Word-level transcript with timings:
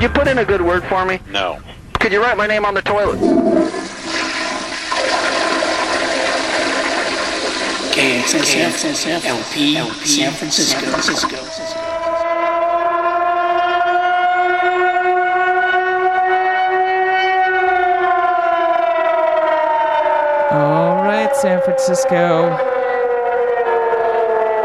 Could 0.00 0.08
you 0.08 0.18
put 0.18 0.28
in 0.28 0.38
a 0.38 0.46
good 0.46 0.62
word 0.62 0.82
for 0.84 1.04
me? 1.04 1.20
No. 1.30 1.60
Could 1.98 2.10
you 2.10 2.22
write 2.22 2.38
my 2.38 2.46
name 2.46 2.64
on 2.64 2.72
the 2.72 2.80
toilet? 2.80 3.18
KXSF, 7.92 9.26
LP, 9.26 9.74
San 10.06 10.32
Francisco. 10.32 10.80
San 10.80 10.90
Francisco. 10.90 11.36
All 20.50 21.04
right, 21.04 21.36
San 21.36 21.60
Francisco. 21.60 22.69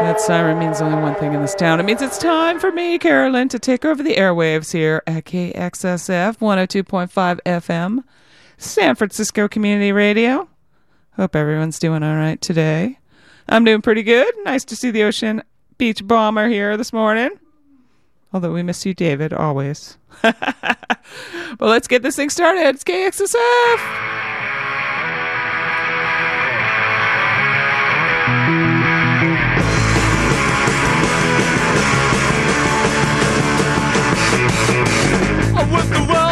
That 0.06 0.20
siren 0.20 0.60
means 0.60 0.80
only 0.80 1.02
one 1.02 1.16
thing 1.16 1.34
in 1.34 1.42
this 1.42 1.56
town. 1.56 1.80
It 1.80 1.82
means 1.82 2.00
it's 2.00 2.16
time 2.16 2.60
for 2.60 2.70
me, 2.70 2.96
Carolyn, 2.96 3.48
to 3.48 3.58
take 3.58 3.84
over 3.84 4.04
the 4.04 4.14
airwaves 4.14 4.72
here 4.72 5.02
at 5.04 5.24
KXSF 5.24 6.38
102.5 6.38 7.40
FM, 7.44 8.04
San 8.56 8.94
Francisco 8.94 9.48
Community 9.48 9.90
Radio. 9.90 10.48
Hope 11.16 11.34
everyone's 11.34 11.80
doing 11.80 12.04
all 12.04 12.14
right 12.14 12.40
today. 12.40 13.00
I'm 13.48 13.64
doing 13.64 13.82
pretty 13.82 14.04
good. 14.04 14.32
Nice 14.44 14.64
to 14.66 14.76
see 14.76 14.92
the 14.92 15.02
ocean 15.02 15.42
beach 15.76 16.06
bomber 16.06 16.46
here 16.46 16.76
this 16.76 16.92
morning. 16.92 17.30
Although 18.32 18.52
we 18.52 18.62
miss 18.62 18.86
you, 18.86 18.94
David, 18.94 19.32
always. 19.32 19.98
well, 20.22 20.34
let's 21.58 21.88
get 21.88 22.04
this 22.04 22.14
thing 22.14 22.30
started. 22.30 22.64
It's 22.64 22.84
KXSF. 22.84 24.35
what 35.70 35.88
the 35.90 35.98
world 36.12 36.25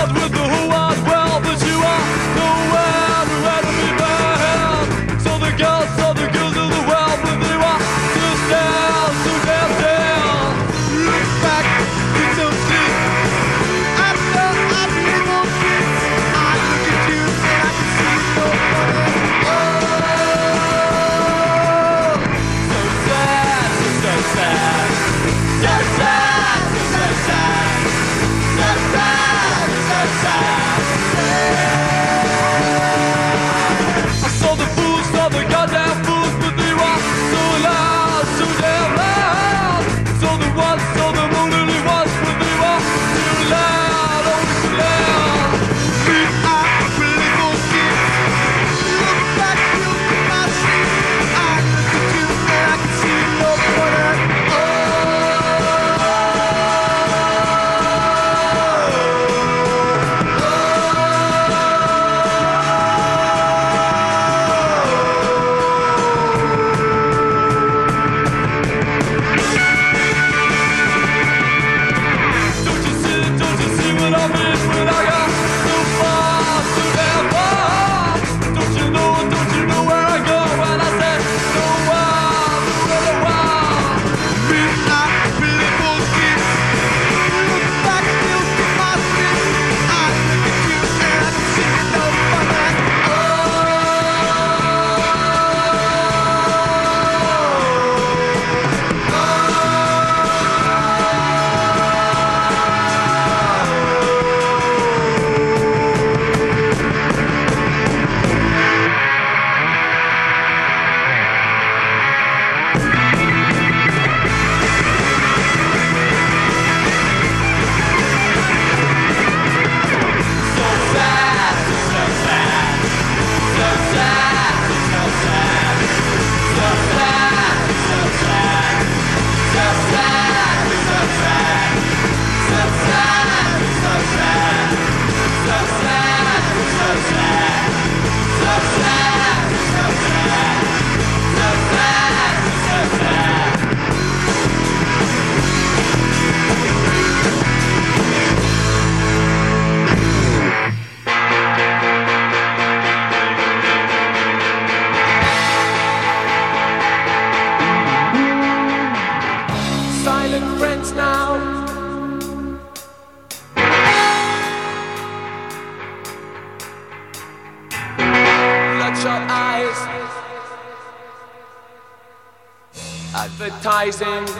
rising. 173.85 174.34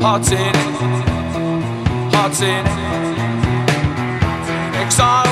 Hearts 0.00 0.32
in 0.32 0.80
hearts 2.20 2.40
in. 2.42 2.66
Exile, 4.76 5.26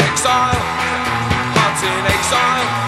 exile, 0.00 0.60
hearts 1.54 1.82
in 1.82 2.06
exile. 2.06 2.81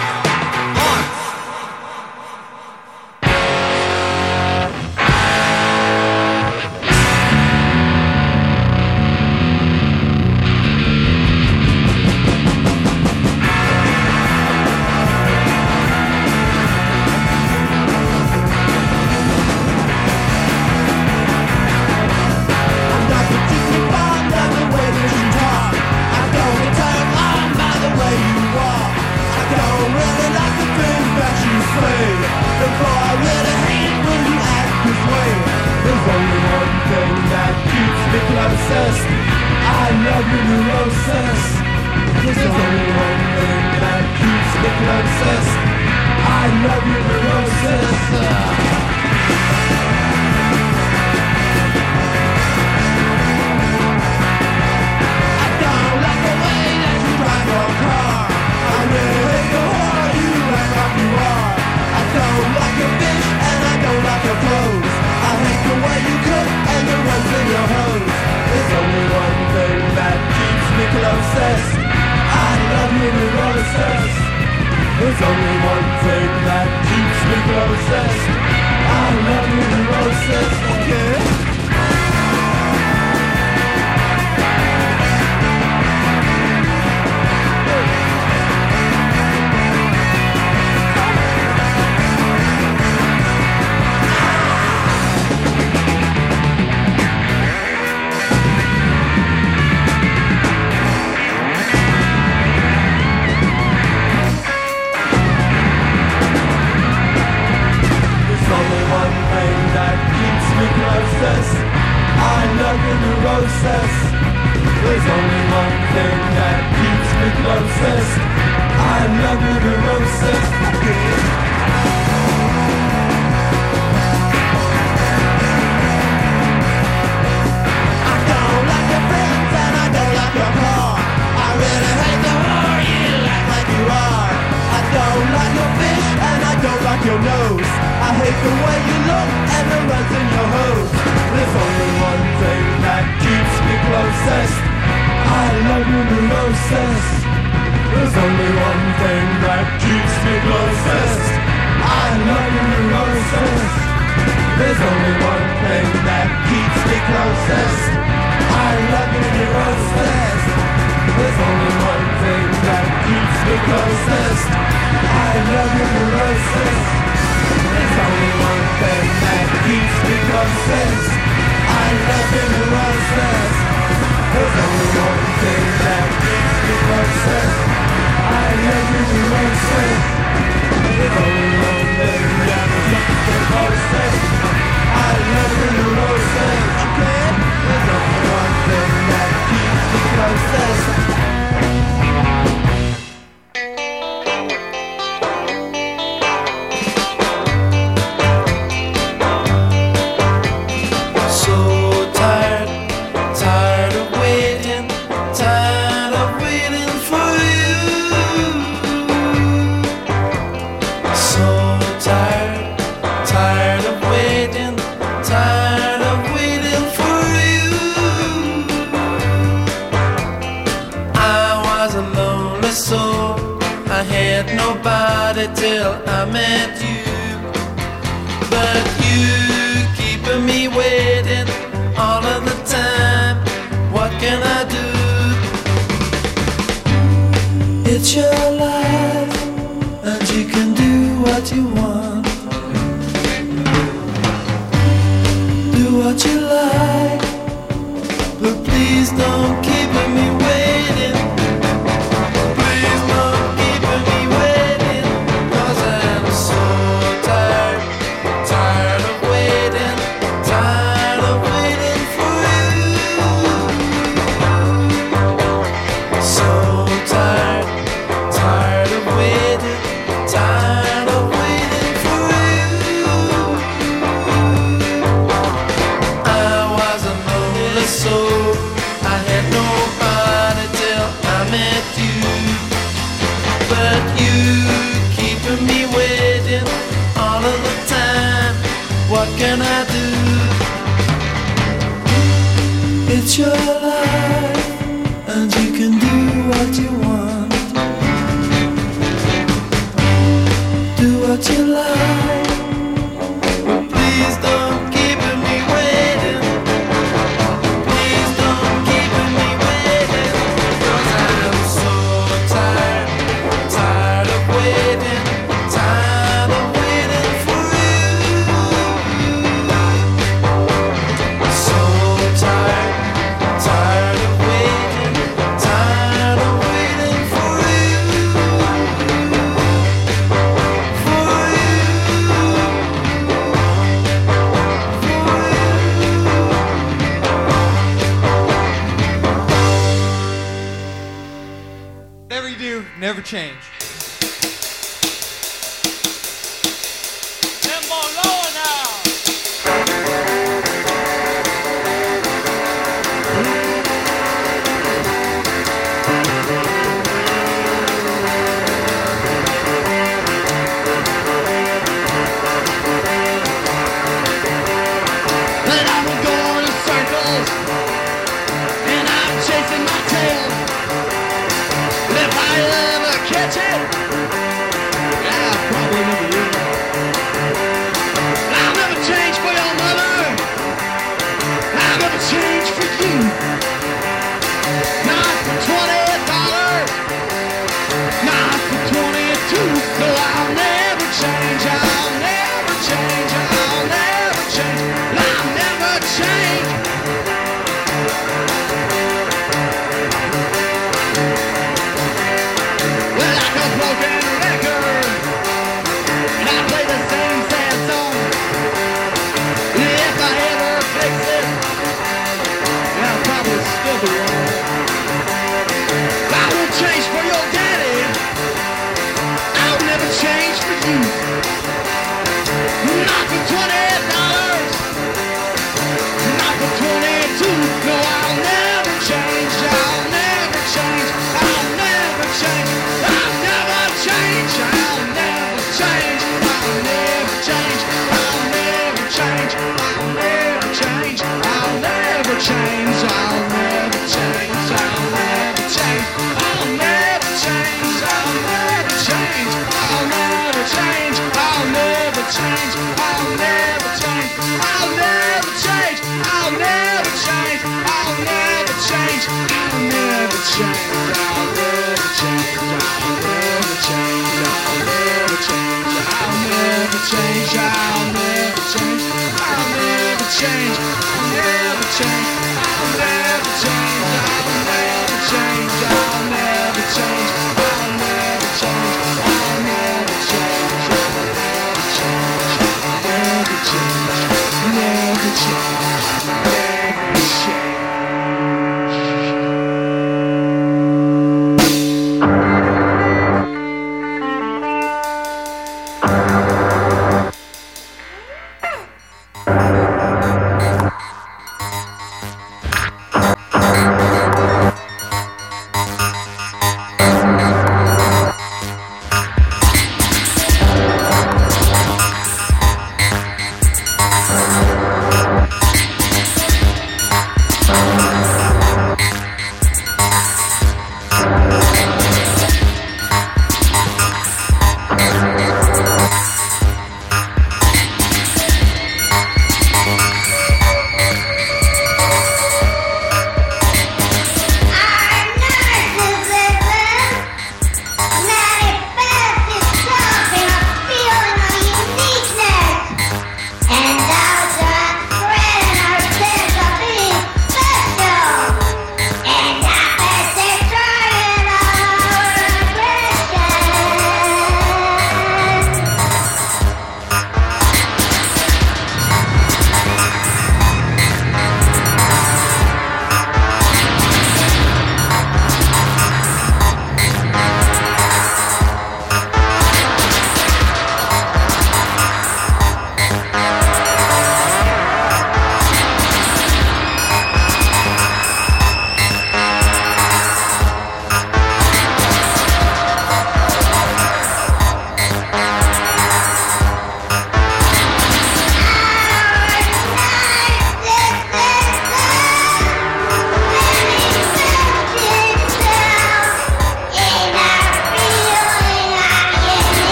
Change. 343.25 343.64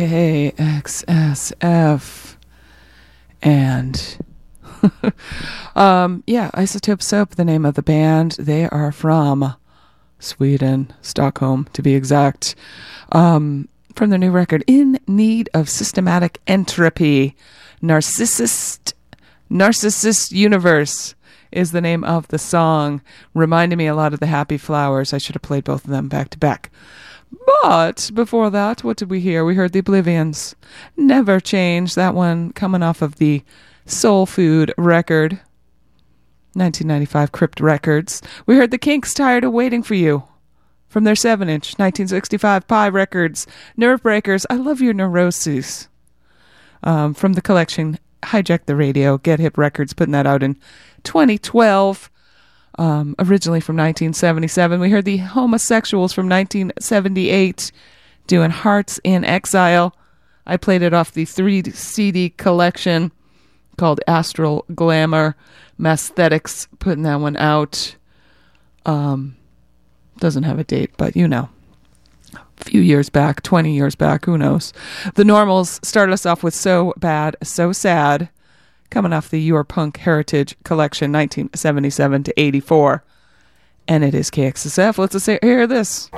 KXSF. 0.00 2.36
And 3.42 4.18
um, 5.76 6.24
yeah, 6.26 6.50
Isotope 6.54 7.02
Soap, 7.02 7.34
the 7.34 7.44
name 7.44 7.66
of 7.66 7.74
the 7.74 7.82
band. 7.82 8.32
They 8.38 8.66
are 8.66 8.92
from 8.92 9.54
Sweden, 10.18 10.94
Stockholm 11.02 11.68
to 11.74 11.82
be 11.82 11.94
exact. 11.94 12.54
Um, 13.12 13.68
from 13.94 14.08
their 14.08 14.18
new 14.18 14.30
record, 14.30 14.64
In 14.66 14.98
Need 15.06 15.50
of 15.52 15.68
Systematic 15.68 16.40
Entropy, 16.46 17.36
Narcissist, 17.82 18.94
Narcissist 19.50 20.32
Universe 20.32 21.14
is 21.52 21.72
the 21.72 21.82
name 21.82 22.04
of 22.04 22.28
the 22.28 22.38
song. 22.38 23.02
Reminded 23.34 23.76
me 23.76 23.86
a 23.86 23.94
lot 23.94 24.14
of 24.14 24.20
the 24.20 24.26
Happy 24.26 24.56
Flowers. 24.56 25.12
I 25.12 25.18
should 25.18 25.34
have 25.34 25.42
played 25.42 25.64
both 25.64 25.84
of 25.84 25.90
them 25.90 26.08
back 26.08 26.30
to 26.30 26.38
back. 26.38 26.70
But 27.62 28.10
before 28.14 28.50
that, 28.50 28.82
what 28.82 28.96
did 28.96 29.10
we 29.10 29.20
hear? 29.20 29.44
We 29.44 29.54
heard 29.54 29.72
the 29.72 29.82
Oblivians. 29.82 30.54
Never 30.96 31.40
Change. 31.40 31.94
That 31.94 32.14
one 32.14 32.52
coming 32.52 32.82
off 32.82 33.02
of 33.02 33.16
the 33.16 33.42
Soul 33.86 34.26
Food 34.26 34.72
record. 34.76 35.40
1995 36.54 37.30
Crypt 37.30 37.60
Records. 37.60 38.22
We 38.46 38.56
heard 38.56 38.72
the 38.72 38.78
Kinks 38.78 39.14
Tired 39.14 39.44
of 39.44 39.52
Waiting 39.52 39.84
for 39.84 39.94
You 39.94 40.24
from 40.88 41.04
their 41.04 41.14
7 41.14 41.48
inch 41.48 41.78
1965 41.78 42.66
Pye 42.66 42.88
Records. 42.88 43.46
Nervebreakers. 43.78 44.44
I 44.50 44.56
love 44.56 44.80
your 44.80 44.94
neuroses. 44.94 45.88
Um, 46.82 47.14
from 47.14 47.34
the 47.34 47.42
collection 47.42 47.98
Hijack 48.22 48.66
the 48.66 48.76
Radio, 48.76 49.18
Get 49.18 49.38
Hip 49.38 49.56
Records, 49.56 49.92
putting 49.92 50.12
that 50.12 50.26
out 50.26 50.42
in 50.42 50.56
2012 51.04 52.10
um, 52.80 53.14
originally 53.18 53.60
from 53.60 53.76
1977. 53.76 54.80
We 54.80 54.90
heard 54.90 55.04
the 55.04 55.18
Homosexuals 55.18 56.14
from 56.14 56.28
1978 56.30 57.70
doing 58.26 58.50
Hearts 58.50 58.98
in 59.04 59.22
Exile. 59.22 59.94
I 60.46 60.56
played 60.56 60.80
it 60.80 60.94
off 60.94 61.12
the 61.12 61.26
3 61.26 61.62
CD 61.72 62.30
collection 62.30 63.12
called 63.76 64.00
Astral 64.08 64.64
Glamour. 64.74 65.36
Messthetics 65.78 66.68
putting 66.78 67.02
that 67.02 67.20
one 67.20 67.36
out. 67.36 67.96
Um, 68.86 69.36
doesn't 70.18 70.44
have 70.44 70.58
a 70.58 70.64
date, 70.64 70.90
but 70.96 71.14
you 71.14 71.28
know. 71.28 71.50
A 72.34 72.64
few 72.64 72.80
years 72.80 73.10
back, 73.10 73.42
20 73.42 73.74
years 73.74 73.94
back, 73.94 74.24
who 74.24 74.38
knows. 74.38 74.72
The 75.14 75.24
Normals 75.24 75.80
started 75.82 76.12
us 76.12 76.26
off 76.26 76.42
with 76.42 76.54
So 76.54 76.94
Bad, 76.98 77.36
So 77.42 77.72
Sad 77.72 78.30
coming 78.90 79.12
off 79.12 79.30
the 79.30 79.40
Your 79.40 79.64
Punk 79.64 79.98
Heritage 79.98 80.56
Collection, 80.64 81.12
1977 81.12 82.24
to 82.24 82.40
84. 82.40 83.04
And 83.88 84.04
it 84.04 84.14
is 84.14 84.30
KXSF. 84.30 84.98
Let's 84.98 85.26
hear 85.26 85.66
this. 85.66 86.10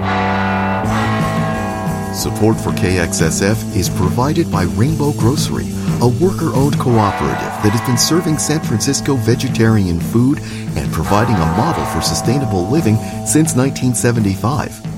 Support 2.13 2.61
for 2.61 2.71
KXSF 2.73 3.75
is 3.75 3.89
provided 3.89 4.53
by 4.53 4.65
Rainbow 4.65 5.13
Grocery, 5.13 5.67
a 6.03 6.09
worker 6.21 6.55
owned 6.55 6.79
cooperative 6.79 7.53
that 7.65 7.73
has 7.73 7.81
been 7.89 7.97
serving 7.97 8.37
San 8.37 8.61
Francisco 8.61 9.17
vegetarian 9.17 9.99
food 9.99 10.39
and 10.77 10.93
providing 10.93 11.37
a 11.37 11.57
model 11.57 11.85
for 11.87 12.03
sustainable 12.03 12.69
living 12.69 12.97
since 13.25 13.57
1975. 13.57 14.93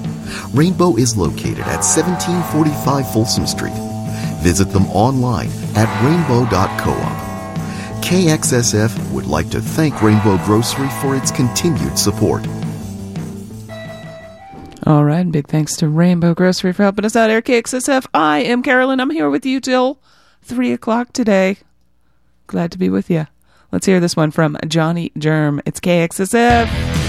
Rainbow 0.57 0.97
is 0.97 1.17
located 1.17 1.61
at 1.61 1.87
1745 1.87 3.13
Folsom 3.13 3.47
Street. 3.47 3.79
Visit 4.43 4.71
them 4.71 4.87
online 4.87 5.51
at 5.77 5.89
rainbow.coop. 6.05 7.24
KXSF 8.05 9.13
would 9.13 9.25
like 9.25 9.49
to 9.49 9.63
thank 9.63 10.03
Rainbow 10.03 10.37
Grocery 10.45 10.89
for 11.01 11.17
its 11.17 11.31
continued 11.31 11.99
support. 11.99 12.47
All 14.87 15.05
right, 15.05 15.33
big 15.33 15.49
thanks 15.49 15.75
to 15.79 15.89
Rainbow 15.89 16.35
Grocery 16.35 16.75
for 16.75 16.83
helping 16.83 17.07
us 17.07 17.17
out 17.17 17.31
here. 17.31 17.41
KXSF, 17.41 18.07
I 18.13 18.41
am 18.41 18.63
Carolyn. 18.63 19.01
I'm 19.01 19.09
here 19.09 19.31
with 19.31 19.47
you 19.47 19.59
till 19.59 20.03
3 20.43 20.73
o'clock 20.73 21.15
today. 21.15 21.57
Glad 22.47 22.71
to 22.73 22.79
be 22.79 22.91
with 22.91 23.09
you. 23.09 23.27
Let's 23.73 23.87
hear 23.87 24.01
this 24.01 24.17
one 24.17 24.31
from 24.31 24.59
Johnny 24.69 25.11
Germ. 25.17 25.63
It's 25.65 25.81
KXSF. 25.81 27.04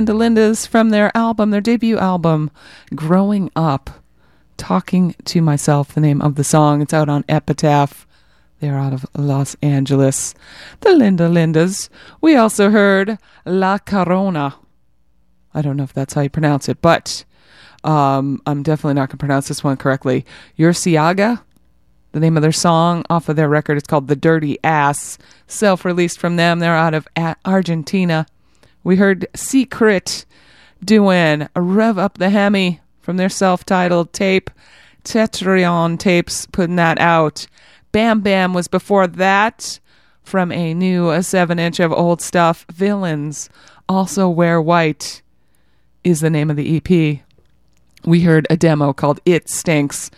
Linda 0.00 0.14
Lindas 0.14 0.66
from 0.66 0.88
their 0.88 1.14
album, 1.14 1.50
their 1.50 1.60
debut 1.60 1.98
album, 1.98 2.50
Growing 2.94 3.50
Up. 3.54 3.90
Talking 4.56 5.14
to 5.26 5.42
Myself, 5.42 5.92
the 5.92 6.00
name 6.00 6.22
of 6.22 6.36
the 6.36 6.44
song. 6.44 6.80
It's 6.80 6.94
out 6.94 7.10
on 7.10 7.22
Epitaph. 7.28 8.06
They're 8.60 8.78
out 8.78 8.94
of 8.94 9.04
Los 9.14 9.56
Angeles. 9.60 10.34
The 10.80 10.92
Linda 10.94 11.28
Lindas. 11.28 11.90
We 12.22 12.34
also 12.34 12.70
heard 12.70 13.18
La 13.44 13.76
Carroña. 13.76 14.54
I 15.52 15.60
don't 15.60 15.76
know 15.76 15.84
if 15.84 15.92
that's 15.92 16.14
how 16.14 16.22
you 16.22 16.30
pronounce 16.30 16.70
it, 16.70 16.80
but 16.80 17.26
um, 17.84 18.40
I'm 18.46 18.62
definitely 18.62 18.94
not 18.94 19.10
going 19.10 19.18
to 19.18 19.22
pronounce 19.22 19.48
this 19.48 19.62
one 19.62 19.76
correctly. 19.76 20.24
Urciaga, 20.58 21.42
the 22.12 22.20
name 22.20 22.38
of 22.38 22.42
their 22.42 22.52
song 22.52 23.04
off 23.10 23.28
of 23.28 23.36
their 23.36 23.50
record 23.50 23.76
is 23.76 23.82
called 23.82 24.08
The 24.08 24.16
Dirty 24.16 24.56
Ass, 24.64 25.18
self 25.46 25.84
released 25.84 26.18
from 26.18 26.36
them. 26.36 26.58
They're 26.58 26.74
out 26.74 26.94
of 26.94 27.06
Argentina. 27.44 28.24
We 28.82 28.96
heard 28.96 29.26
Secret 29.34 30.24
doing 30.84 31.48
Rev 31.54 31.98
Up 31.98 32.18
the 32.18 32.30
Hemi 32.30 32.80
from 33.00 33.16
their 33.16 33.28
self 33.28 33.64
titled 33.64 34.12
tape. 34.12 34.50
Tetrion 35.04 35.98
tapes 35.98 36.46
putting 36.46 36.76
that 36.76 36.98
out. 36.98 37.46
Bam 37.92 38.20
Bam 38.20 38.54
was 38.54 38.68
before 38.68 39.06
that 39.06 39.80
from 40.22 40.52
a 40.52 40.74
new 40.74 41.20
7 41.22 41.58
inch 41.58 41.80
of 41.80 41.92
old 41.92 42.20
stuff. 42.20 42.64
Villains 42.70 43.50
also 43.88 44.28
wear 44.28 44.60
white 44.60 45.22
is 46.04 46.20
the 46.20 46.30
name 46.30 46.50
of 46.50 46.56
the 46.56 46.76
EP. 46.76 47.20
We 48.04 48.22
heard 48.22 48.46
a 48.48 48.56
demo 48.56 48.92
called 48.92 49.20
It 49.26 49.50
Stinks, 49.50 50.10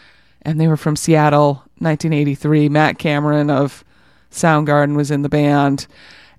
and 0.42 0.60
they 0.60 0.68
were 0.68 0.76
from 0.76 0.96
Seattle, 0.96 1.54
1983. 1.78 2.68
Matt 2.68 2.98
Cameron 2.98 3.50
of 3.50 3.84
Soundgarden 4.30 4.94
was 4.94 5.10
in 5.10 5.22
the 5.22 5.28
band, 5.28 5.86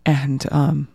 and 0.06 0.46
um, 0.52 0.88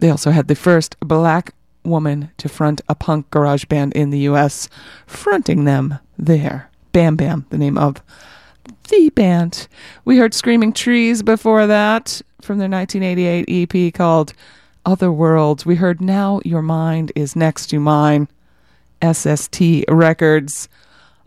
they 0.00 0.10
also 0.10 0.30
had 0.30 0.48
the 0.48 0.54
first 0.54 0.98
black 1.00 1.54
woman 1.84 2.30
to 2.36 2.48
front 2.48 2.80
a 2.88 2.94
punk 2.94 3.30
garage 3.30 3.64
band 3.64 3.92
in 3.94 4.10
the 4.10 4.18
U.S., 4.20 4.68
fronting 5.06 5.64
them 5.64 5.98
there. 6.18 6.70
Bam 6.92 7.16
Bam, 7.16 7.46
the 7.50 7.58
name 7.58 7.78
of 7.78 8.02
the 8.88 9.10
band. 9.10 9.68
We 10.04 10.18
heard 10.18 10.34
Screaming 10.34 10.72
Trees 10.72 11.22
before 11.22 11.66
that 11.66 12.20
from 12.40 12.58
their 12.58 12.68
1988 12.68 13.72
EP 13.74 13.94
called 13.94 14.32
Other 14.84 15.12
Worlds. 15.12 15.64
We 15.64 15.76
heard 15.76 16.00
Now 16.00 16.40
Your 16.44 16.62
Mind 16.62 17.12
is 17.14 17.36
Next 17.36 17.66
to 17.68 17.78
Mine, 17.78 18.28
SST 19.02 19.84
Records. 19.88 20.68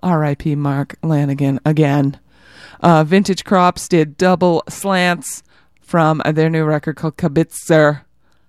R.I.P. 0.01 0.55
Mark 0.55 0.97
Lanegan 1.01 1.59
again. 1.65 2.19
Uh, 2.81 3.05
Vintage 3.05 3.45
Crops 3.45 3.87
did 3.87 4.17
Double 4.17 4.61
Slants 4.67 5.41
from 5.79 6.21
their 6.25 6.49
new 6.49 6.65
record 6.65 6.97
called 6.97 7.15
Kibitzer. 7.15 8.01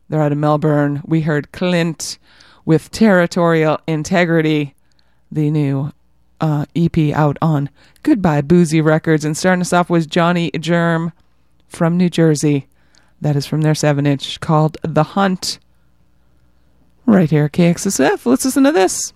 They're 0.09 0.23
out 0.23 0.33
of 0.33 0.39
Melbourne. 0.39 1.03
We 1.05 1.23
heard 1.23 1.53
Klint 1.53 2.19
with 2.65 2.91
Territorial 2.91 3.79
Integrity, 3.87 4.75
the 5.31 5.51
new 5.51 5.93
uh, 6.41 6.67
EP 6.77 7.15
out 7.15 7.39
on 7.41 7.71
Goodbye 8.03 8.43
Boozy 8.43 8.81
Records. 8.81 9.25
And 9.25 9.37
starting 9.37 9.63
us 9.63 9.73
off 9.73 9.91
was 9.91 10.07
Johnny 10.07 10.51
Germ 10.53 11.13
from 11.69 11.97
New 11.97 12.11
Jersey. 12.11 12.67
That 13.21 13.37
is 13.37 13.47
from 13.47 13.63
their 13.63 13.75
7 13.75 14.07
inch 14.07 14.41
called 14.41 14.77
The 14.83 15.03
Hunt. 15.03 15.59
Right 17.07 17.31
here 17.31 17.49
KXSF. 17.49 18.27
Let's 18.27 18.45
listen 18.45 18.65
to 18.65 18.73
this. 18.73 19.13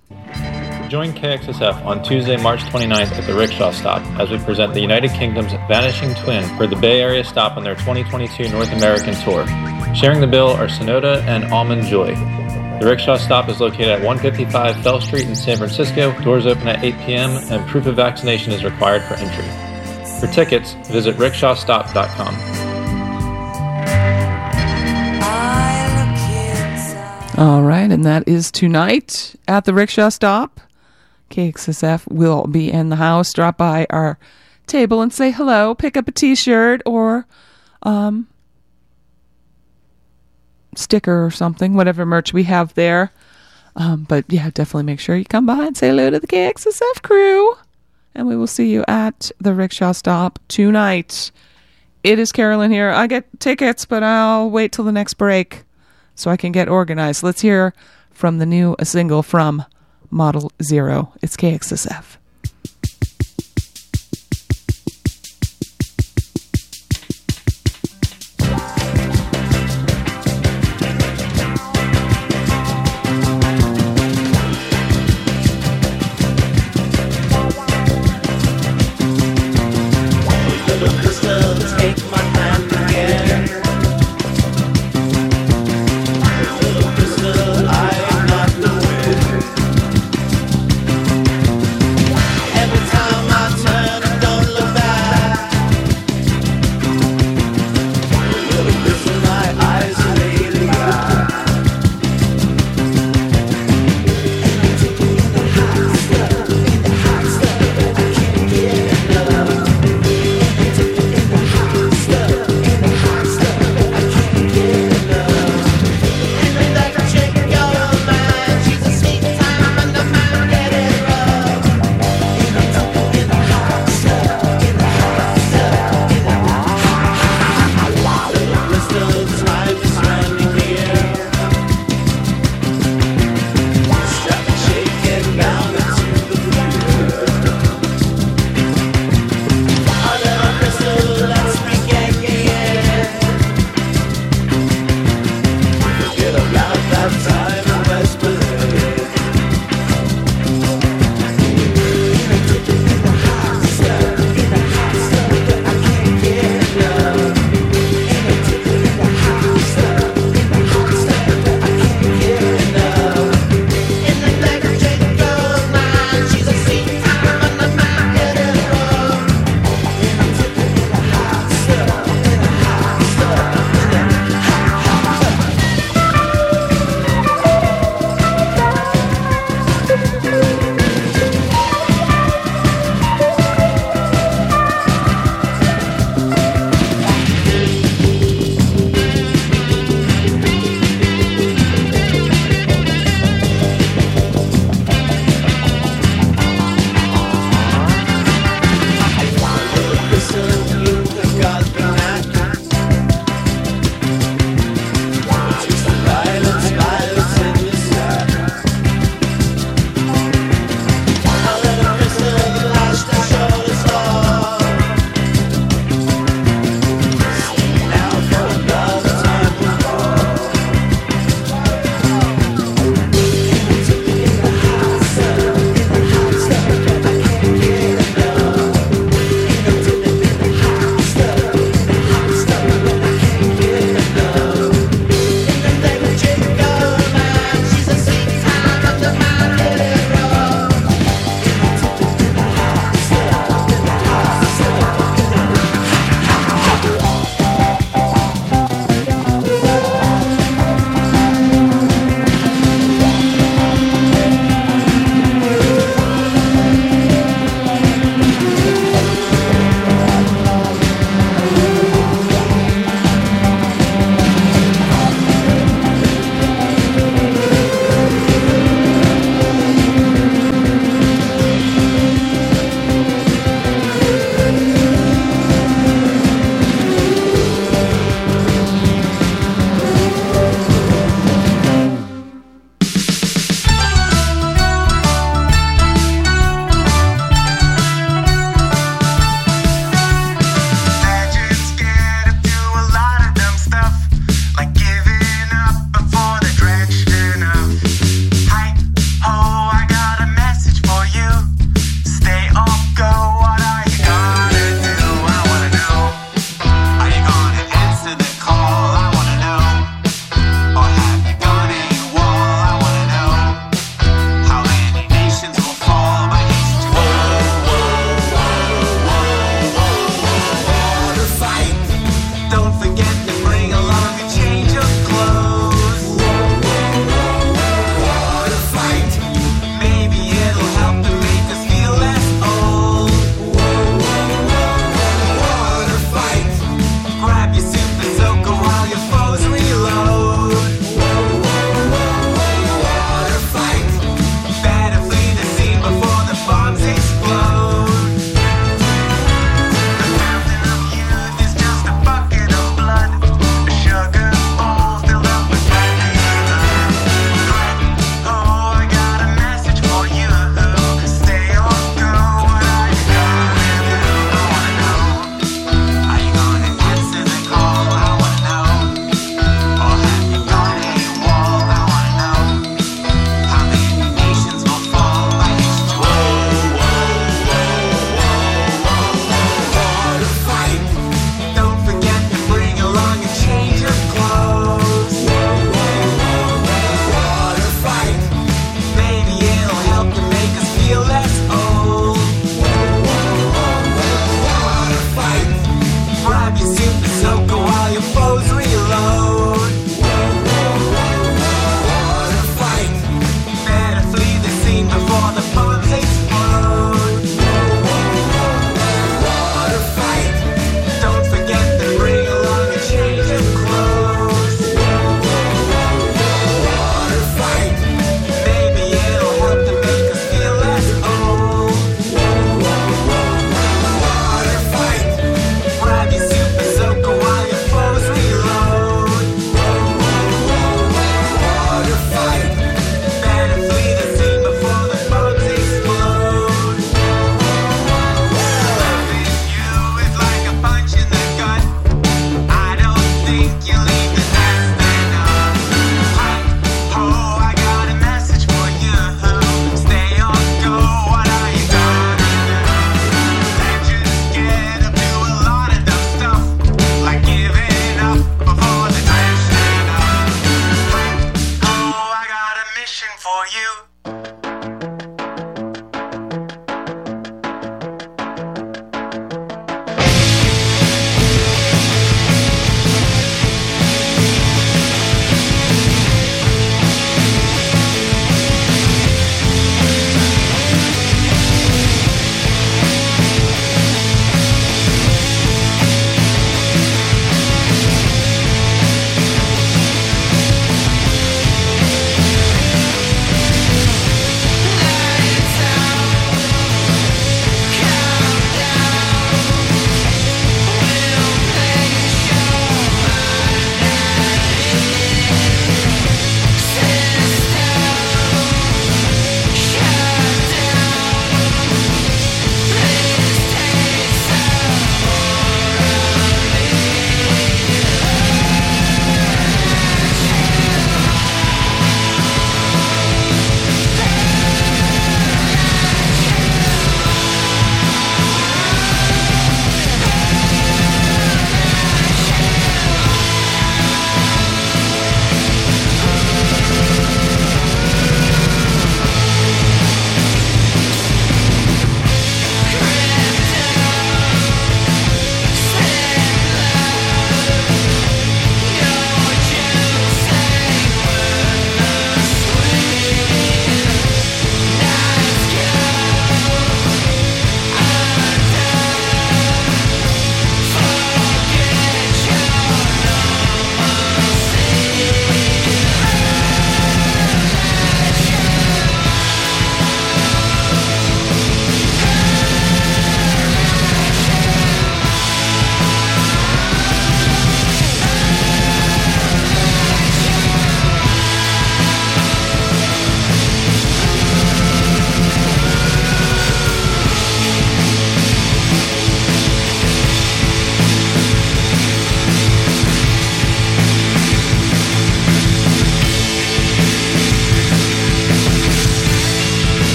Join 0.88 1.12
KXSF 1.12 1.84
on 1.84 2.02
Tuesday, 2.02 2.38
March 2.38 2.60
29th 2.60 3.12
at 3.12 3.26
the 3.26 3.34
Rickshaw 3.34 3.72
Stop 3.72 4.00
as 4.18 4.30
we 4.30 4.38
present 4.38 4.72
the 4.72 4.80
United 4.80 5.10
Kingdom's 5.10 5.52
Vanishing 5.68 6.14
Twin 6.14 6.42
for 6.56 6.66
the 6.66 6.76
Bay 6.76 7.02
Area 7.02 7.22
stop 7.22 7.58
on 7.58 7.62
their 7.62 7.74
2022 7.74 8.48
North 8.48 8.72
American 8.72 9.12
tour. 9.22 9.46
Sharing 9.94 10.22
the 10.22 10.26
bill 10.26 10.48
are 10.48 10.66
Sonoda 10.66 11.20
and 11.24 11.44
Almond 11.52 11.84
Joy. 11.84 12.14
The 12.80 12.86
Rickshaw 12.86 13.18
Stop 13.18 13.50
is 13.50 13.60
located 13.60 13.88
at 13.88 14.00
155 14.00 14.82
Fell 14.82 14.98
Street 15.02 15.26
in 15.26 15.36
San 15.36 15.58
Francisco. 15.58 16.18
Doors 16.22 16.46
open 16.46 16.66
at 16.68 16.82
8 16.82 16.94
p.m. 17.00 17.30
and 17.52 17.68
proof 17.68 17.84
of 17.84 17.96
vaccination 17.96 18.54
is 18.54 18.64
required 18.64 19.02
for 19.02 19.14
entry. 19.14 19.44
For 20.20 20.26
tickets, 20.32 20.72
visit 20.88 21.16
rickshawstop.com. 21.16 22.34
All 27.36 27.62
right, 27.62 27.90
and 27.90 28.04
that 28.04 28.26
is 28.26 28.50
tonight 28.50 29.34
at 29.46 29.66
the 29.66 29.74
Rickshaw 29.74 30.08
Stop. 30.08 30.60
KXSF 31.30 32.10
will 32.10 32.46
be 32.46 32.70
in 32.70 32.88
the 32.88 32.96
house. 32.96 33.32
Drop 33.32 33.58
by 33.58 33.86
our 33.90 34.18
table 34.66 35.02
and 35.02 35.12
say 35.12 35.30
hello. 35.30 35.74
Pick 35.74 35.96
up 35.96 36.08
a 36.08 36.12
T-shirt 36.12 36.82
or 36.86 37.26
um, 37.82 38.28
sticker 40.74 41.24
or 41.24 41.30
something, 41.30 41.74
whatever 41.74 42.06
merch 42.06 42.32
we 42.32 42.44
have 42.44 42.74
there. 42.74 43.12
Um, 43.76 44.04
but 44.08 44.24
yeah, 44.28 44.50
definitely 44.50 44.84
make 44.84 45.00
sure 45.00 45.16
you 45.16 45.24
come 45.24 45.46
by 45.46 45.66
and 45.66 45.76
say 45.76 45.88
hello 45.88 46.10
to 46.10 46.18
the 46.18 46.26
KXSF 46.26 47.02
crew. 47.02 47.54
And 48.14 48.26
we 48.26 48.36
will 48.36 48.46
see 48.46 48.70
you 48.70 48.84
at 48.88 49.30
the 49.38 49.54
Rickshaw 49.54 49.92
Stop 49.92 50.38
tonight. 50.48 51.30
It 52.02 52.18
is 52.18 52.32
Carolyn 52.32 52.70
here. 52.70 52.90
I 52.90 53.06
get 53.06 53.26
tickets, 53.38 53.84
but 53.84 54.02
I'll 54.02 54.50
wait 54.50 54.72
till 54.72 54.84
the 54.84 54.92
next 54.92 55.14
break 55.14 55.64
so 56.14 56.30
I 56.30 56.36
can 56.36 56.52
get 56.52 56.68
organized. 56.68 57.22
Let's 57.22 57.40
hear 57.40 57.74
from 58.10 58.38
the 58.38 58.46
new 58.46 58.74
single 58.82 59.22
from 59.22 59.64
Model 60.10 60.50
Zero. 60.62 61.12
It's 61.22 61.36
KXSF. 61.36 62.16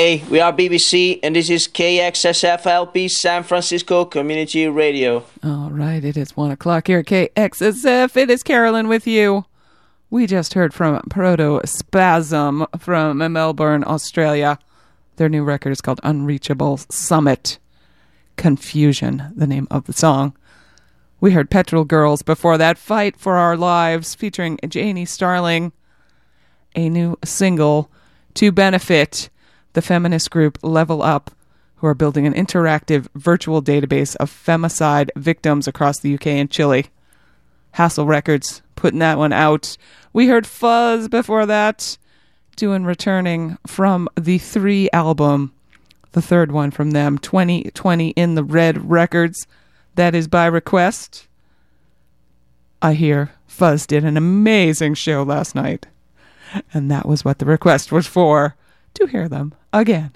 Hey, 0.00 0.24
we 0.30 0.40
are 0.40 0.50
BBC 0.50 1.20
and 1.22 1.36
this 1.36 1.50
is 1.50 1.68
KXSFLP 1.68 3.10
San 3.10 3.42
Francisco 3.42 4.06
Community 4.06 4.66
Radio. 4.66 5.26
All 5.44 5.68
right, 5.70 6.02
it 6.02 6.16
is 6.16 6.34
one 6.34 6.50
o'clock 6.50 6.86
here 6.86 7.00
at 7.00 7.04
KXSF. 7.04 8.16
It 8.16 8.30
is 8.30 8.42
Carolyn 8.42 8.88
with 8.88 9.06
you. 9.06 9.44
We 10.08 10.26
just 10.26 10.54
heard 10.54 10.72
from 10.72 11.02
Protospasm 11.10 12.80
from 12.80 13.18
Melbourne, 13.30 13.84
Australia. 13.86 14.58
Their 15.16 15.28
new 15.28 15.44
record 15.44 15.72
is 15.72 15.82
called 15.82 16.00
Unreachable 16.02 16.78
Summit. 16.88 17.58
Confusion, 18.36 19.30
the 19.36 19.46
name 19.46 19.68
of 19.70 19.84
the 19.84 19.92
song. 19.92 20.34
We 21.20 21.32
heard 21.32 21.50
Petrol 21.50 21.84
Girls 21.84 22.22
before 22.22 22.56
that, 22.56 22.78
Fight 22.78 23.18
for 23.18 23.36
Our 23.36 23.54
Lives, 23.54 24.14
featuring 24.14 24.58
Janey 24.66 25.04
Starling. 25.04 25.72
A 26.74 26.88
new 26.88 27.18
single 27.22 27.90
to 28.32 28.50
benefit 28.50 29.28
the 29.72 29.82
feminist 29.82 30.30
group 30.30 30.58
Level 30.62 31.02
Up, 31.02 31.30
who 31.76 31.86
are 31.86 31.94
building 31.94 32.26
an 32.26 32.34
interactive 32.34 33.08
virtual 33.14 33.62
database 33.62 34.16
of 34.16 34.30
femicide 34.30 35.10
victims 35.16 35.66
across 35.66 35.98
the 35.98 36.14
UK 36.14 36.28
and 36.28 36.50
Chile. 36.50 36.86
Hassle 37.72 38.06
Records 38.06 38.62
putting 38.76 38.98
that 38.98 39.18
one 39.18 39.32
out. 39.32 39.76
We 40.12 40.26
heard 40.26 40.46
Fuzz 40.46 41.08
before 41.08 41.46
that, 41.46 41.96
doing 42.56 42.84
returning 42.84 43.58
from 43.66 44.08
the 44.18 44.38
three 44.38 44.90
album, 44.92 45.52
the 46.12 46.22
third 46.22 46.50
one 46.52 46.70
from 46.70 46.90
them, 46.90 47.18
2020 47.18 48.10
in 48.10 48.34
the 48.34 48.44
Red 48.44 48.90
Records. 48.90 49.46
That 49.94 50.14
is 50.14 50.28
by 50.28 50.46
request. 50.46 51.28
I 52.82 52.94
hear 52.94 53.30
Fuzz 53.46 53.86
did 53.86 54.04
an 54.04 54.16
amazing 54.16 54.94
show 54.94 55.22
last 55.22 55.54
night. 55.54 55.86
And 56.74 56.90
that 56.90 57.06
was 57.06 57.24
what 57.24 57.38
the 57.38 57.46
request 57.46 57.92
was 57.92 58.06
for 58.06 58.56
to 58.94 59.06
hear 59.06 59.28
them 59.28 59.54
again. 59.72 60.12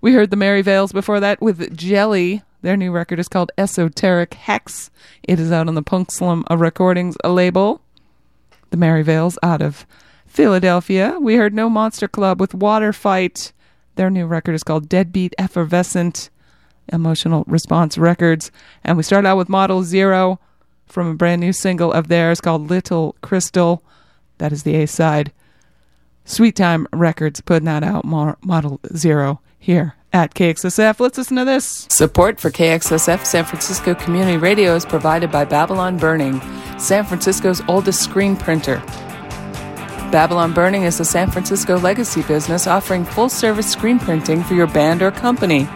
We 0.00 0.12
heard 0.12 0.30
the 0.30 0.36
Mary 0.36 0.62
Veils 0.62 0.92
before 0.92 1.20
that 1.20 1.40
with 1.40 1.76
Jelly. 1.76 2.42
Their 2.62 2.76
new 2.76 2.92
record 2.92 3.18
is 3.18 3.28
called 3.28 3.52
Esoteric 3.58 4.34
Hex. 4.34 4.90
It 5.22 5.38
is 5.38 5.52
out 5.52 5.68
on 5.68 5.74
the 5.74 5.82
Punk 5.82 6.10
Slum 6.10 6.44
uh, 6.50 6.56
Recordings 6.56 7.16
uh, 7.22 7.30
label. 7.30 7.82
The 8.70 8.76
Mary 8.76 9.02
Veils 9.02 9.38
out 9.42 9.60
of 9.60 9.86
Philadelphia. 10.26 11.18
We 11.20 11.36
heard 11.36 11.54
No 11.54 11.68
Monster 11.68 12.08
Club 12.08 12.40
with 12.40 12.54
Water 12.54 12.92
Fight. 12.92 13.52
Their 13.96 14.10
new 14.10 14.26
record 14.26 14.54
is 14.54 14.64
called 14.64 14.88
Deadbeat 14.88 15.34
Effervescent 15.38 16.30
Emotional 16.92 17.44
Response 17.46 17.96
Records. 17.96 18.50
And 18.82 18.96
we 18.96 19.02
start 19.02 19.26
out 19.26 19.36
with 19.36 19.48
Model 19.48 19.82
Zero 19.84 20.40
from 20.86 21.06
a 21.06 21.14
brand 21.14 21.40
new 21.40 21.52
single 21.52 21.92
of 21.92 22.08
theirs 22.08 22.40
called 22.40 22.68
Little 22.68 23.14
Crystal. 23.20 23.82
That 24.38 24.52
is 24.52 24.64
the 24.64 24.76
A 24.76 24.86
side. 24.86 25.32
Sweet 26.24 26.56
Time 26.56 26.86
Records 26.92 27.40
putting 27.40 27.66
that 27.66 27.82
out, 27.82 28.04
Model 28.04 28.80
Zero, 28.96 29.40
here 29.58 29.94
at 30.12 30.34
KXSF. 30.34 31.00
Let's 31.00 31.18
listen 31.18 31.36
to 31.36 31.44
this. 31.44 31.86
Support 31.90 32.40
for 32.40 32.50
KXSF 32.50 33.24
San 33.26 33.44
Francisco 33.44 33.94
Community 33.94 34.36
Radio 34.38 34.74
is 34.74 34.86
provided 34.86 35.30
by 35.30 35.44
Babylon 35.44 35.98
Burning, 35.98 36.40
San 36.78 37.04
Francisco's 37.04 37.60
oldest 37.68 38.02
screen 38.02 38.36
printer. 38.36 38.82
Babylon 40.10 40.52
Burning 40.52 40.84
is 40.84 41.00
a 41.00 41.04
San 41.04 41.30
Francisco 41.30 41.78
legacy 41.78 42.22
business 42.22 42.66
offering 42.66 43.04
full 43.04 43.28
service 43.28 43.70
screen 43.70 43.98
printing 43.98 44.44
for 44.44 44.54
your 44.54 44.68
band 44.68 45.02
or 45.02 45.10
company. 45.10 45.68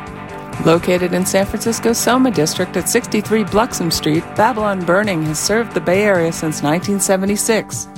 Located 0.65 1.13
in 1.13 1.27
San 1.27 1.47
Francisco's 1.47 1.99
Soma 1.99 2.31
District 2.31 2.77
at 2.77 2.89
63 2.89 3.45
Bluxom 3.45 3.93
Street, 3.93 4.23
Babylon 4.35 4.85
Burning 4.85 5.25
has 5.25 5.39
served 5.39 5.75
the 5.75 5.81
Bay 5.81 6.03
Area 6.03 6.33
since 6.33 6.63
1976. 6.63 7.89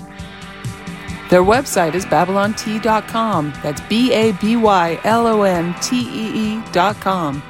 Their 1.30 1.42
website 1.42 1.94
is 1.94 2.04
babylontee.com. 2.04 3.52
That's 3.62 3.80
B 3.82 4.12
A 4.12 4.32
B 4.32 4.56
Y 4.56 5.00
L 5.04 5.28
O 5.28 5.42
N 5.42 5.74
T 5.80 6.00
E 6.00 6.56
E.com. 6.56 7.42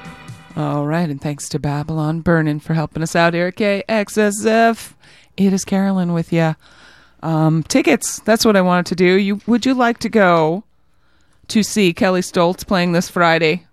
All 0.54 0.86
right, 0.86 1.08
and 1.08 1.18
thanks 1.18 1.48
to 1.48 1.58
Babylon 1.58 2.20
Burning 2.20 2.60
for 2.60 2.74
helping 2.74 3.02
us 3.02 3.16
out 3.16 3.32
here 3.32 3.46
at 3.46 3.56
KXSF. 3.56 4.92
It 5.38 5.54
is 5.54 5.64
Carolyn 5.64 6.12
with 6.12 6.30
you. 6.30 6.56
Um, 7.22 7.62
tickets, 7.62 8.20
that's 8.20 8.44
what 8.44 8.56
I 8.56 8.60
wanted 8.60 8.84
to 8.86 8.96
do. 8.96 9.14
You 9.14 9.40
Would 9.46 9.64
you 9.64 9.72
like 9.72 9.98
to 10.00 10.10
go 10.10 10.64
to 11.48 11.62
see 11.62 11.94
Kelley 11.94 12.20
Stoltz 12.20 12.66
playing 12.66 12.92
this 12.92 13.08
Friday? 13.08 13.66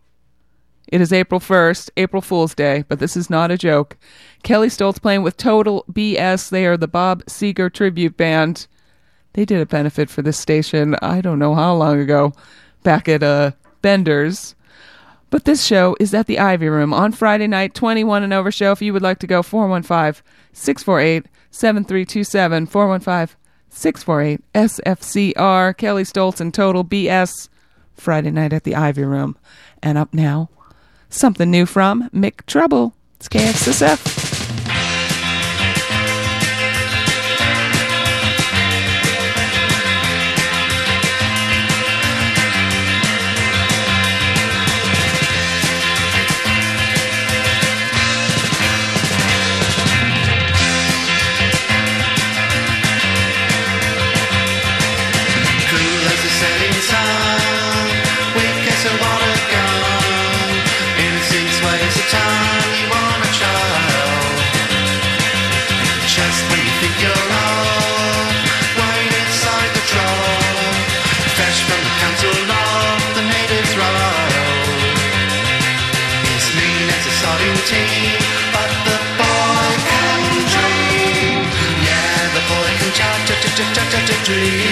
It 0.88 1.02
is 1.02 1.12
April 1.12 1.42
1st, 1.42 1.90
April 1.98 2.22
Fool's 2.22 2.56
Day, 2.56 2.86
but 2.88 3.00
this 3.00 3.18
is 3.18 3.30
not 3.30 3.52
a 3.52 3.58
joke. 3.58 3.98
Kelley 4.44 4.70
Stoltz 4.70 5.02
playing 5.02 5.24
with 5.24 5.36
Total 5.36 5.84
BS. 5.92 6.50
They 6.50 6.66
are 6.66 6.78
the 6.78 6.88
Bob 6.88 7.26
Seger 7.26 7.74
tribute 7.74 8.16
band. 8.16 8.68
They 9.38 9.46
did 9.46 9.62
a 9.62 9.68
benefit 9.68 10.10
for 10.10 10.24
this 10.24 10.40
station, 10.40 10.96
I 11.00 11.22
don't 11.22 11.38
know 11.38 11.54
how 11.54 11.76
long 11.76 12.00
ago, 12.00 12.34
back 12.82 13.08
at 13.08 13.22
uh, 13.22 13.52
Bender's. 13.84 14.56
But 15.30 15.46
this 15.46 15.64
show 15.64 15.96
is 16.00 16.12
at 16.16 16.26
the 16.26 16.40
Ivy 16.40 16.70
Room 16.70 16.92
on 16.92 17.12
Friday 17.12 17.46
night, 17.46 17.76
21 17.76 18.24
and 18.24 18.34
over 18.34 18.52
show. 18.52 18.72
If 18.72 18.82
you 18.82 18.94
would 18.94 19.04
like 19.04 19.20
to 19.20 19.28
go, 19.28 19.44
415 19.44 20.24
648 20.54 21.28
7327, 21.52 22.66
415 22.66 23.38
648 23.70 24.54
SFCR, 24.56 25.78
Kelley 25.78 26.04
Stoltz 26.04 26.42
and 26.42 26.52
Total 26.52 26.84
BS, 26.84 27.50
Friday 27.94 28.32
night 28.32 28.54
at 28.54 28.64
the 28.64 28.74
Ivy 28.74 29.04
Room. 29.04 29.38
And 29.84 30.00
up 30.00 30.16
now, 30.16 30.50
something 31.12 31.52
new 31.52 31.68
from 31.68 32.10
Mick 32.10 32.44
Trouble. 32.48 32.96
It's 33.18 33.30
KXSF. 33.30 34.27
Cha 84.28 84.67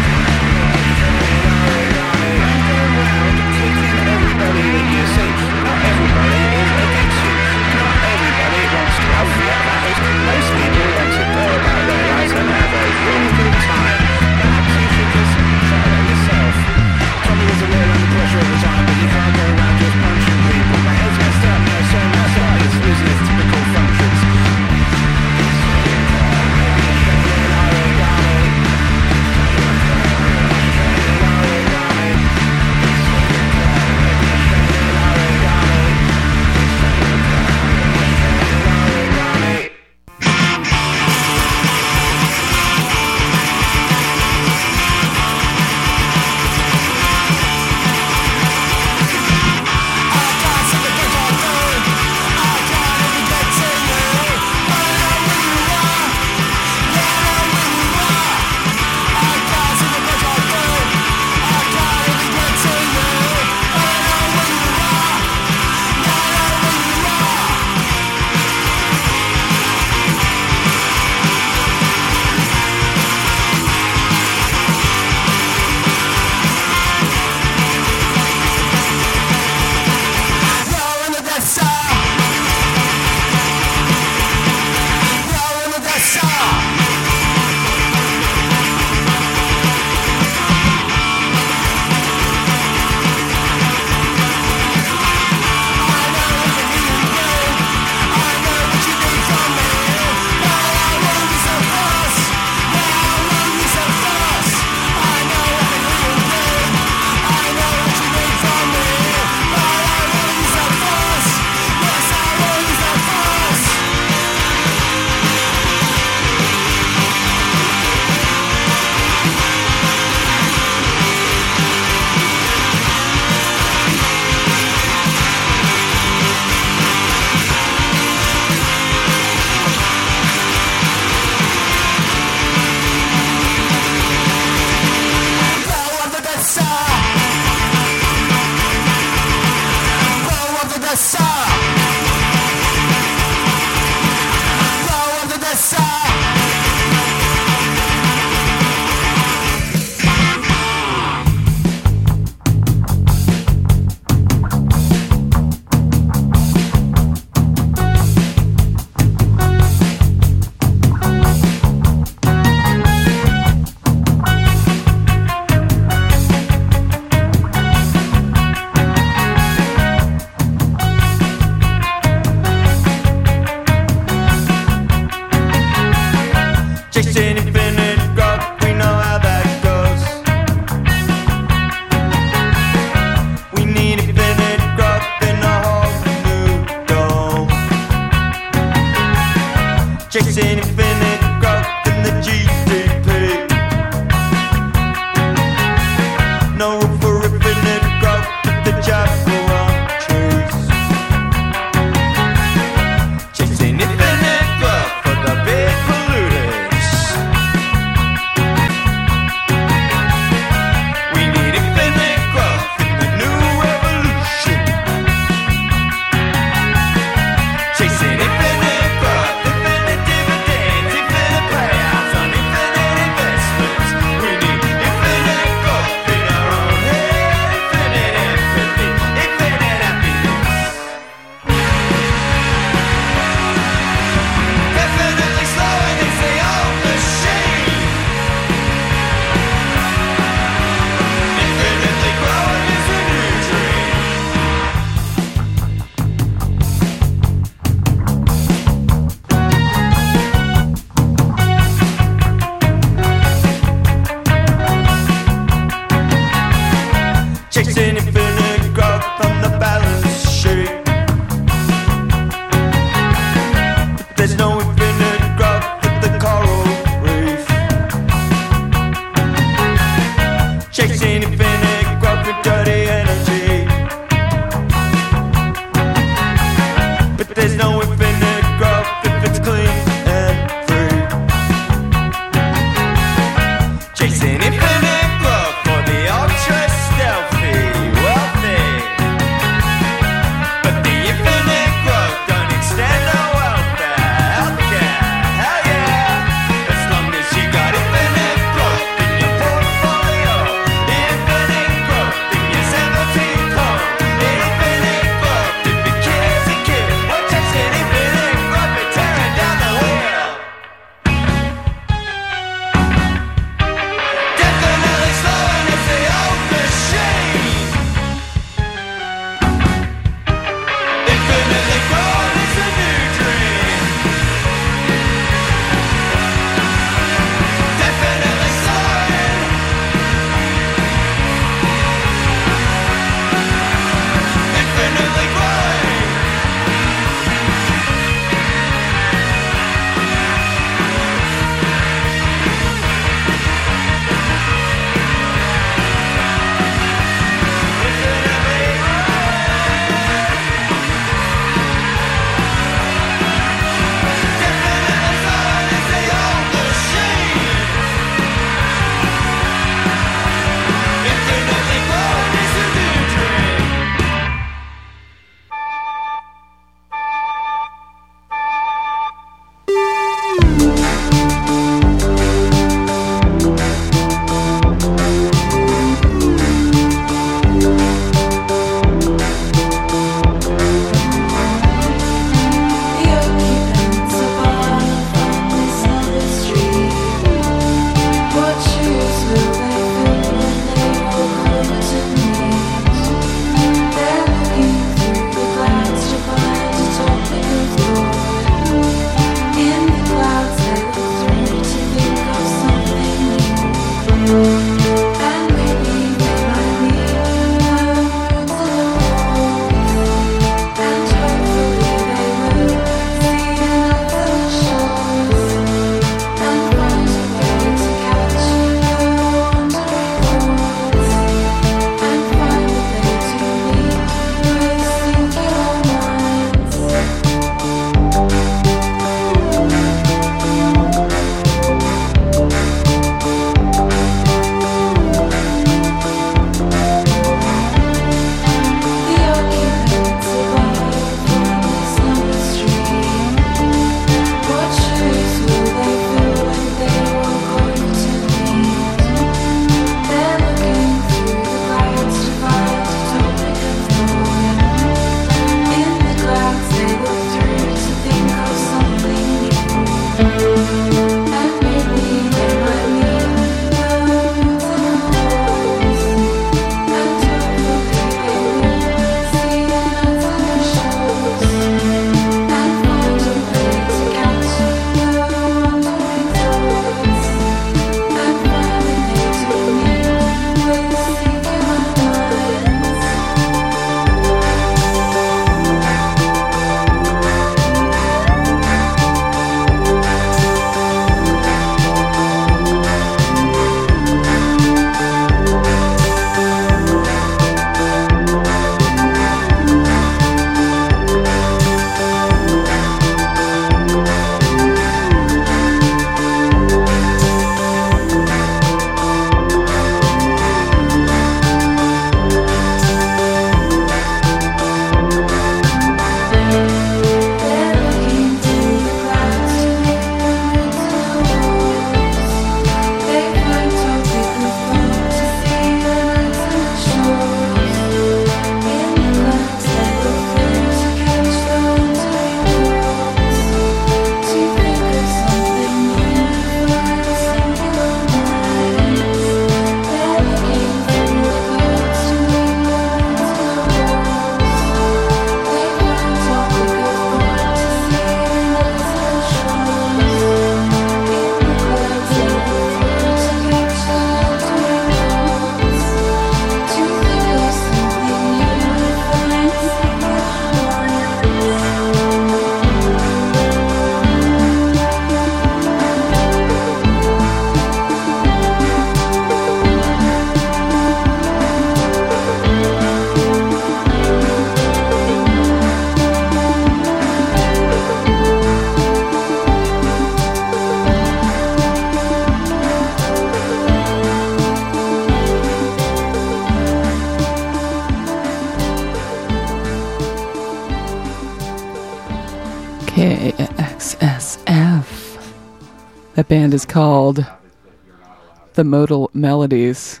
The 598.62 598.68
Modal 598.68 599.10
Melodies. 599.12 600.00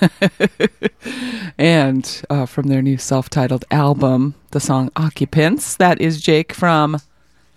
and 1.58 2.22
uh, 2.28 2.44
from 2.44 2.66
their 2.66 2.82
new 2.82 2.98
self 2.98 3.30
titled 3.30 3.64
album, 3.70 4.34
the 4.50 4.58
song 4.58 4.90
Occupants. 4.96 5.76
That 5.76 6.00
is 6.00 6.20
Jake 6.20 6.52
from 6.52 7.00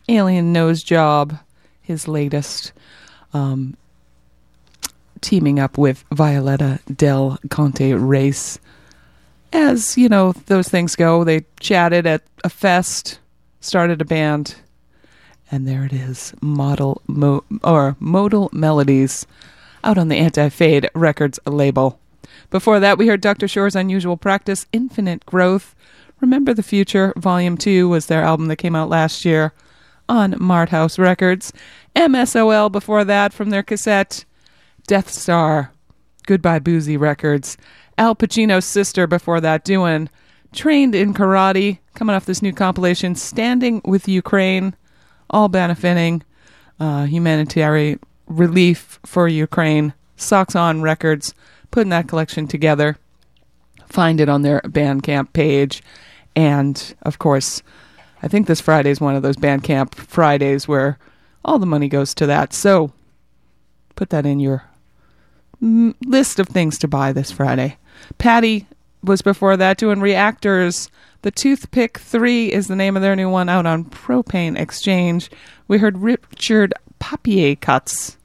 Alien 0.08 0.54
Nose 0.54 0.84
Job, 0.84 1.40
his 1.82 2.08
latest, 2.08 2.72
um, 3.34 3.76
teaming 5.22 5.60
up 5.60 5.76
with 5.76 6.06
Violetta 6.12 6.82
Del 6.96 7.40
Conte 7.50 7.94
Race. 7.94 8.60
As, 9.52 9.98
you 9.98 10.08
know, 10.08 10.34
those 10.46 10.70
things 10.70 10.96
go, 10.96 11.24
they 11.24 11.46
chatted 11.60 12.06
at 12.06 12.22
a 12.44 12.50
fest, 12.50 13.18
started 13.60 14.02
a 14.02 14.06
band, 14.06 14.54
and 15.50 15.68
there 15.68 15.84
it 15.84 15.94
is 15.94 16.32
model 16.42 17.02
mo- 17.08 17.44
or 17.64 17.96
modal 18.00 18.52
melodies 18.54 19.26
out 19.84 19.98
on 19.98 20.08
the 20.08 20.18
anti-fade 20.18 20.90
records 20.94 21.40
label. 21.46 22.00
Before 22.50 22.80
that 22.80 22.98
we 22.98 23.08
heard 23.08 23.22
dr 23.22 23.48
sure's 23.48 23.76
unusual 23.76 24.18
practice 24.18 24.66
infinite 24.72 25.26
growth. 25.26 25.76
Remember 26.20 26.54
the 26.54 26.64
future 26.64 27.14
volume 27.18 27.58
2 27.58 27.88
was 27.90 28.08
their 28.08 28.24
album 28.24 28.48
that 28.48 28.56
came 28.56 28.76
out 28.76 28.90
last 28.90 29.26
year 29.26 29.54
on 30.10 30.36
mart 30.40 30.70
house 30.70 30.98
records. 30.98 31.54
Msol 31.96 32.72
before 32.72 33.04
that 33.04 33.34
from 33.34 33.50
their 33.50 33.64
cassette 33.64 34.26
death 34.88 35.10
star. 35.10 35.72
Goodbye 36.26 36.60
boozy 36.60 36.98
records. 36.98 37.58
Al 37.98 38.16
pacino's 38.16 38.66
sister 38.66 39.08
before 39.08 39.42
that 39.42 39.64
doing 39.64 40.10
trained 40.54 40.96
in 40.96 41.14
karate 41.14 41.80
coming 41.94 42.16
off 42.16 42.26
this 42.26 42.42
new 42.42 42.54
compilation 42.54 43.16
standing 43.16 43.82
with 43.86 44.08
ukraine 44.08 44.76
all 45.30 45.50
benefiting 45.50 46.24
uh, 46.80 47.06
humanitarian 47.06 48.00
relief 48.28 49.00
for 49.06 49.28
Ukraine. 49.28 49.94
Socks 50.16 50.56
On 50.56 50.82
Records 50.82 51.34
putting 51.72 51.90
that 51.90 52.08
collection 52.08 52.48
together. 52.48 52.98
Find 53.88 54.20
it 54.20 54.30
on 54.30 54.42
their 54.42 54.62
Bandcamp 54.62 55.34
page. 55.34 55.82
And 56.36 56.96
of 57.04 57.20
course, 57.20 57.62
I 58.22 58.28
think 58.28 58.48
this 58.48 58.62
Friday 58.62 58.90
is 58.90 59.02
one 59.02 59.16
of 59.16 59.24
those 59.24 59.38
Bandcamp 59.38 59.96
Fridays 59.96 60.68
where 60.68 60.98
all 61.46 61.60
the 61.60 61.66
money 61.66 61.88
goes 61.88 62.14
to 62.16 62.26
that. 62.26 62.54
So 62.54 62.92
put 63.96 64.10
that 64.10 64.26
in 64.26 64.40
your 64.40 64.64
list 65.62 66.40
of 66.40 66.48
things 66.48 66.78
to 66.80 66.88
buy 66.88 67.12
this 67.12 67.32
Friday. 67.32 67.78
Patti 68.18 68.68
was 69.04 69.22
before 69.22 69.58
that 69.58 69.78
doing 69.78 70.02
reactors. 70.02 70.90
The 71.22 71.32
Toothpick 71.32 71.98
3 71.98 72.52
is 72.52 72.68
the 72.68 72.76
name 72.76 72.96
of 72.96 73.02
their 73.02 73.16
new 73.16 73.30
one 73.30 73.50
out 73.50 73.66
on 73.66 73.86
Propane 73.86 74.60
Exchange. 74.60 75.32
We 75.68 75.78
heard 75.78 75.98
Richard 75.98 76.74
Papiercuts 77.00 78.17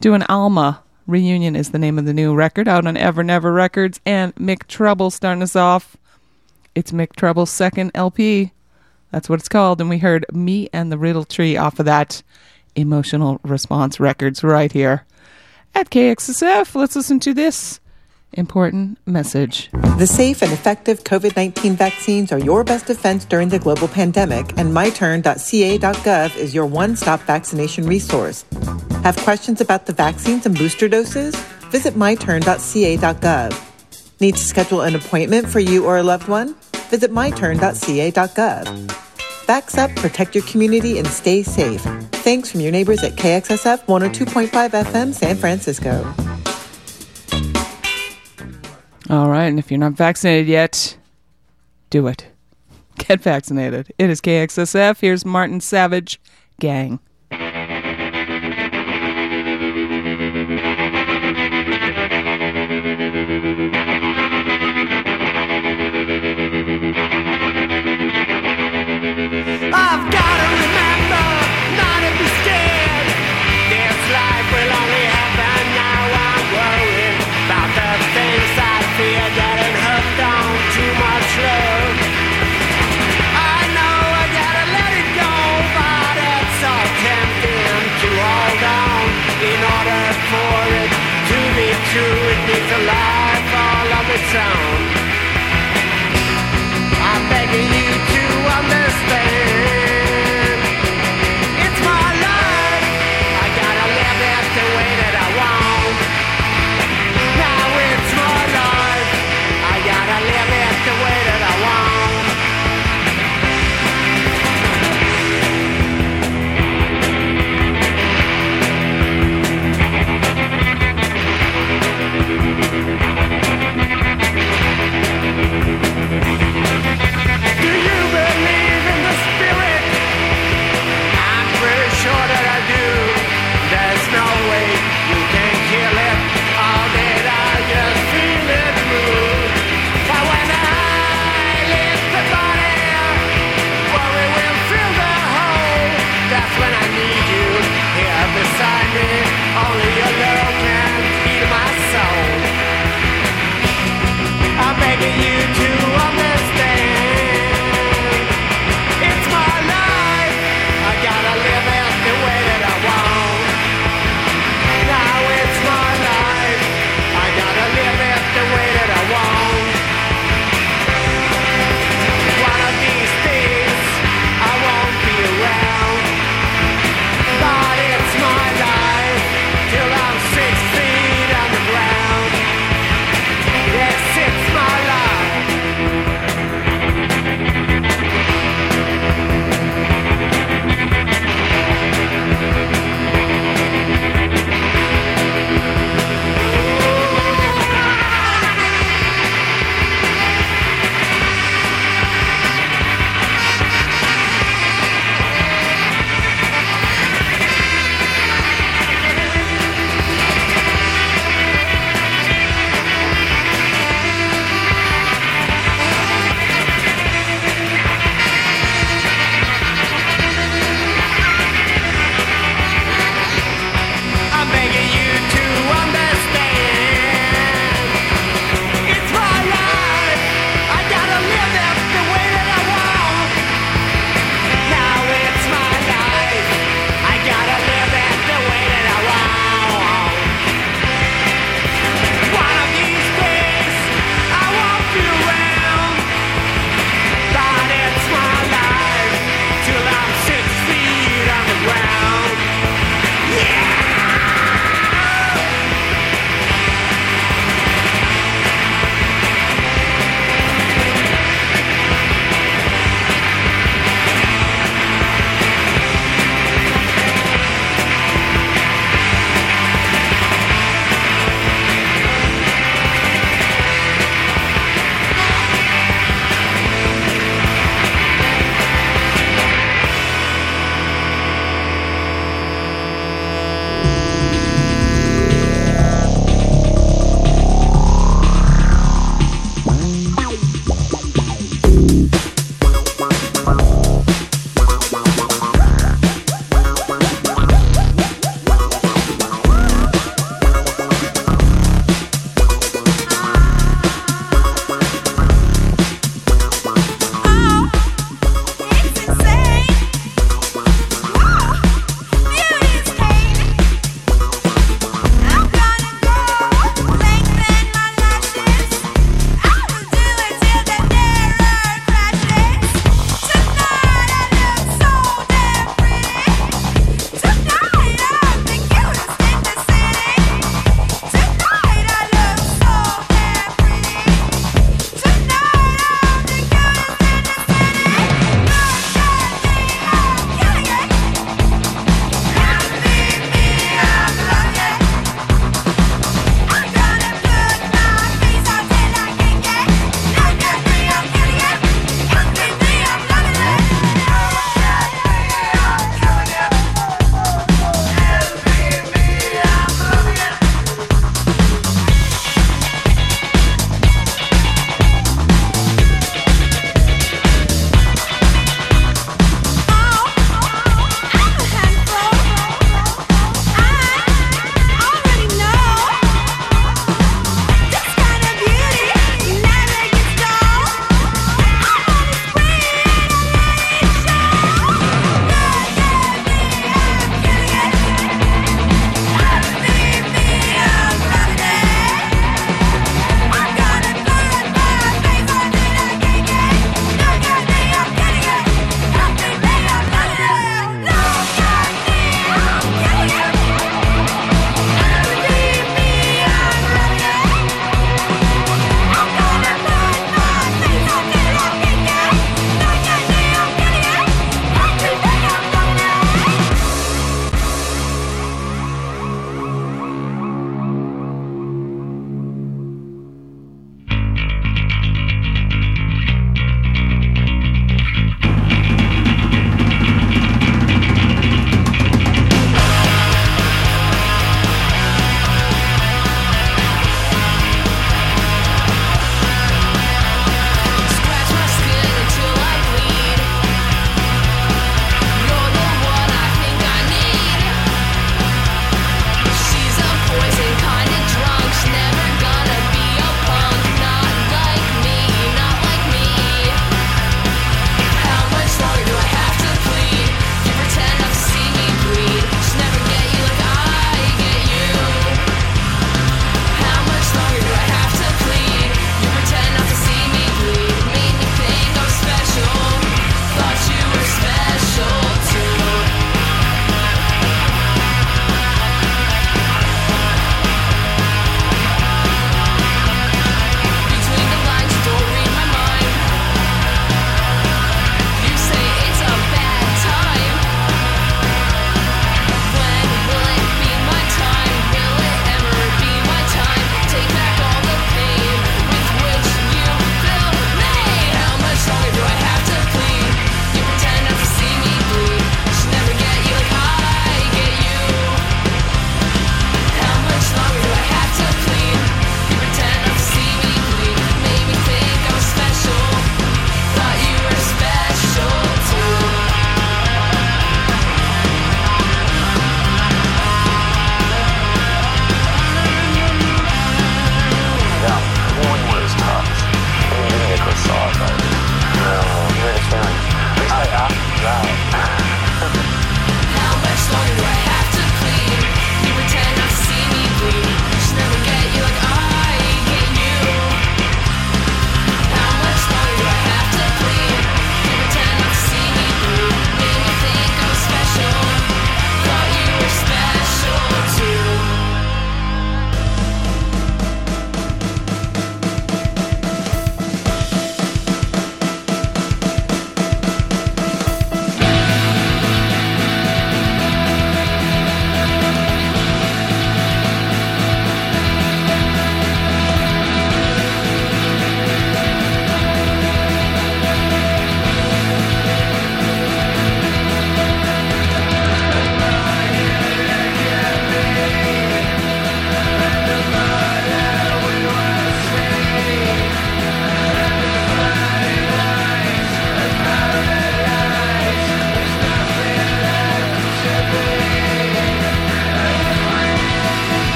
doing 0.00 0.22
Alma. 0.24 0.82
Reunion 1.06 1.56
is 1.56 1.70
the 1.70 1.78
name 1.78 1.98
of 1.98 2.04
the 2.04 2.12
new 2.12 2.34
record 2.34 2.68
out 2.68 2.86
on 2.86 2.96
Ever 2.96 3.22
Never 3.22 3.52
Records. 3.52 4.00
And 4.04 4.34
Mick 4.36 4.66
Trouble 4.66 5.10
starting 5.10 5.42
us 5.42 5.56
off. 5.56 5.96
It's 6.74 6.92
Mick 6.92 7.16
Trouble's 7.16 7.50
second 7.50 7.90
LP. 7.94 8.52
That's 9.10 9.28
what 9.28 9.38
it's 9.38 9.48
called. 9.48 9.80
And 9.80 9.88
we 9.88 9.98
heard 9.98 10.26
Me 10.32 10.68
and 10.72 10.92
the 10.92 10.98
Riddle 10.98 11.24
Tree 11.24 11.56
off 11.56 11.78
of 11.78 11.86
that 11.86 12.22
Emotional 12.76 13.40
Response 13.42 13.98
Records 13.98 14.44
right 14.44 14.70
here 14.70 15.04
at 15.74 15.90
KXSF. 15.90 16.74
Let's 16.74 16.94
listen 16.94 17.18
to 17.20 17.34
this 17.34 17.80
important 18.32 18.98
message. 19.06 19.70
The 19.98 20.06
safe 20.06 20.42
and 20.42 20.52
effective 20.52 21.04
COVID 21.04 21.36
19 21.36 21.74
vaccines 21.74 22.32
are 22.32 22.38
your 22.38 22.64
best 22.64 22.86
defense 22.86 23.24
during 23.24 23.48
the 23.48 23.58
global 23.58 23.88
pandemic, 23.88 24.50
and 24.58 24.72
myturn.ca.gov 24.72 26.36
is 26.36 26.54
your 26.54 26.66
one 26.66 26.96
stop 26.96 27.20
vaccination 27.20 27.86
resource. 27.86 28.44
Have 29.02 29.16
questions 29.18 29.60
about 29.60 29.86
the 29.86 29.92
vaccines 29.92 30.46
and 30.46 30.56
booster 30.56 30.88
doses? 30.88 31.34
Visit 31.70 31.94
myturn.ca.gov. 31.94 33.64
Need 34.20 34.34
to 34.36 34.44
schedule 34.44 34.80
an 34.80 34.94
appointment 34.94 35.48
for 35.48 35.60
you 35.60 35.86
or 35.86 35.98
a 35.98 36.02
loved 36.02 36.28
one? 36.28 36.54
Visit 36.90 37.10
myturn.ca.gov. 37.10 38.66
Backs 39.46 39.78
up, 39.78 39.94
protect 39.96 40.34
your 40.34 40.44
community, 40.44 40.98
and 40.98 41.06
stay 41.06 41.42
safe. 41.42 41.80
Thanks 42.22 42.50
from 42.50 42.60
your 42.60 42.72
neighbors 42.72 43.02
at 43.02 43.12
KXSF 43.12 43.86
102.5 43.86 44.70
FM 44.70 45.14
San 45.14 45.36
Francisco. 45.36 46.04
All 49.10 49.30
right, 49.30 49.46
and 49.46 49.58
if 49.58 49.70
you're 49.70 49.78
not 49.78 49.94
vaccinated 49.94 50.48
yet, 50.48 50.98
do 51.88 52.06
it. 52.08 52.26
Get 52.98 53.20
vaccinated. 53.20 53.92
It 53.96 54.10
is 54.10 54.20
KXSF. 54.20 55.00
Here's 55.00 55.24
Martin 55.24 55.60
Savage, 55.60 56.20
Gang. 56.60 57.00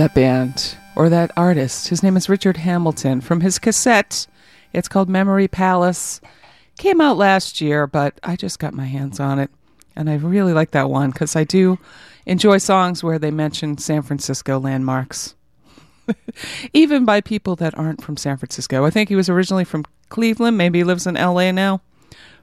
That 0.00 0.14
band, 0.14 0.78
or 0.96 1.10
that 1.10 1.30
artist, 1.36 1.88
his 1.88 2.02
name 2.02 2.16
is 2.16 2.30
Richard 2.30 2.56
Hamilton. 2.56 3.20
From 3.20 3.42
his 3.42 3.58
cassette, 3.58 4.26
it's 4.72 4.88
called 4.88 5.10
Memory 5.10 5.46
Palace. 5.46 6.22
Came 6.78 7.02
out 7.02 7.18
last 7.18 7.60
year, 7.60 7.86
but 7.86 8.18
I 8.22 8.34
just 8.34 8.58
got 8.58 8.72
my 8.72 8.86
hands 8.86 9.20
on 9.20 9.38
it. 9.38 9.50
And 9.94 10.08
I 10.08 10.14
really 10.14 10.54
like 10.54 10.70
that 10.70 10.88
one 10.88 11.10
because 11.10 11.36
I 11.36 11.44
do 11.44 11.78
enjoy 12.24 12.56
songs 12.56 13.04
where 13.04 13.18
they 13.18 13.30
mention 13.30 13.76
San 13.76 14.00
Francisco 14.00 14.58
landmarks. 14.58 15.34
Even 16.72 17.04
by 17.04 17.20
people 17.20 17.54
that 17.56 17.76
aren't 17.76 18.02
from 18.02 18.16
San 18.16 18.38
Francisco. 18.38 18.86
I 18.86 18.90
think 18.90 19.10
he 19.10 19.16
was 19.16 19.28
originally 19.28 19.66
from 19.66 19.84
Cleveland. 20.08 20.56
Maybe 20.56 20.78
he 20.78 20.84
lives 20.84 21.06
in 21.06 21.16
LA 21.16 21.52
now. 21.52 21.82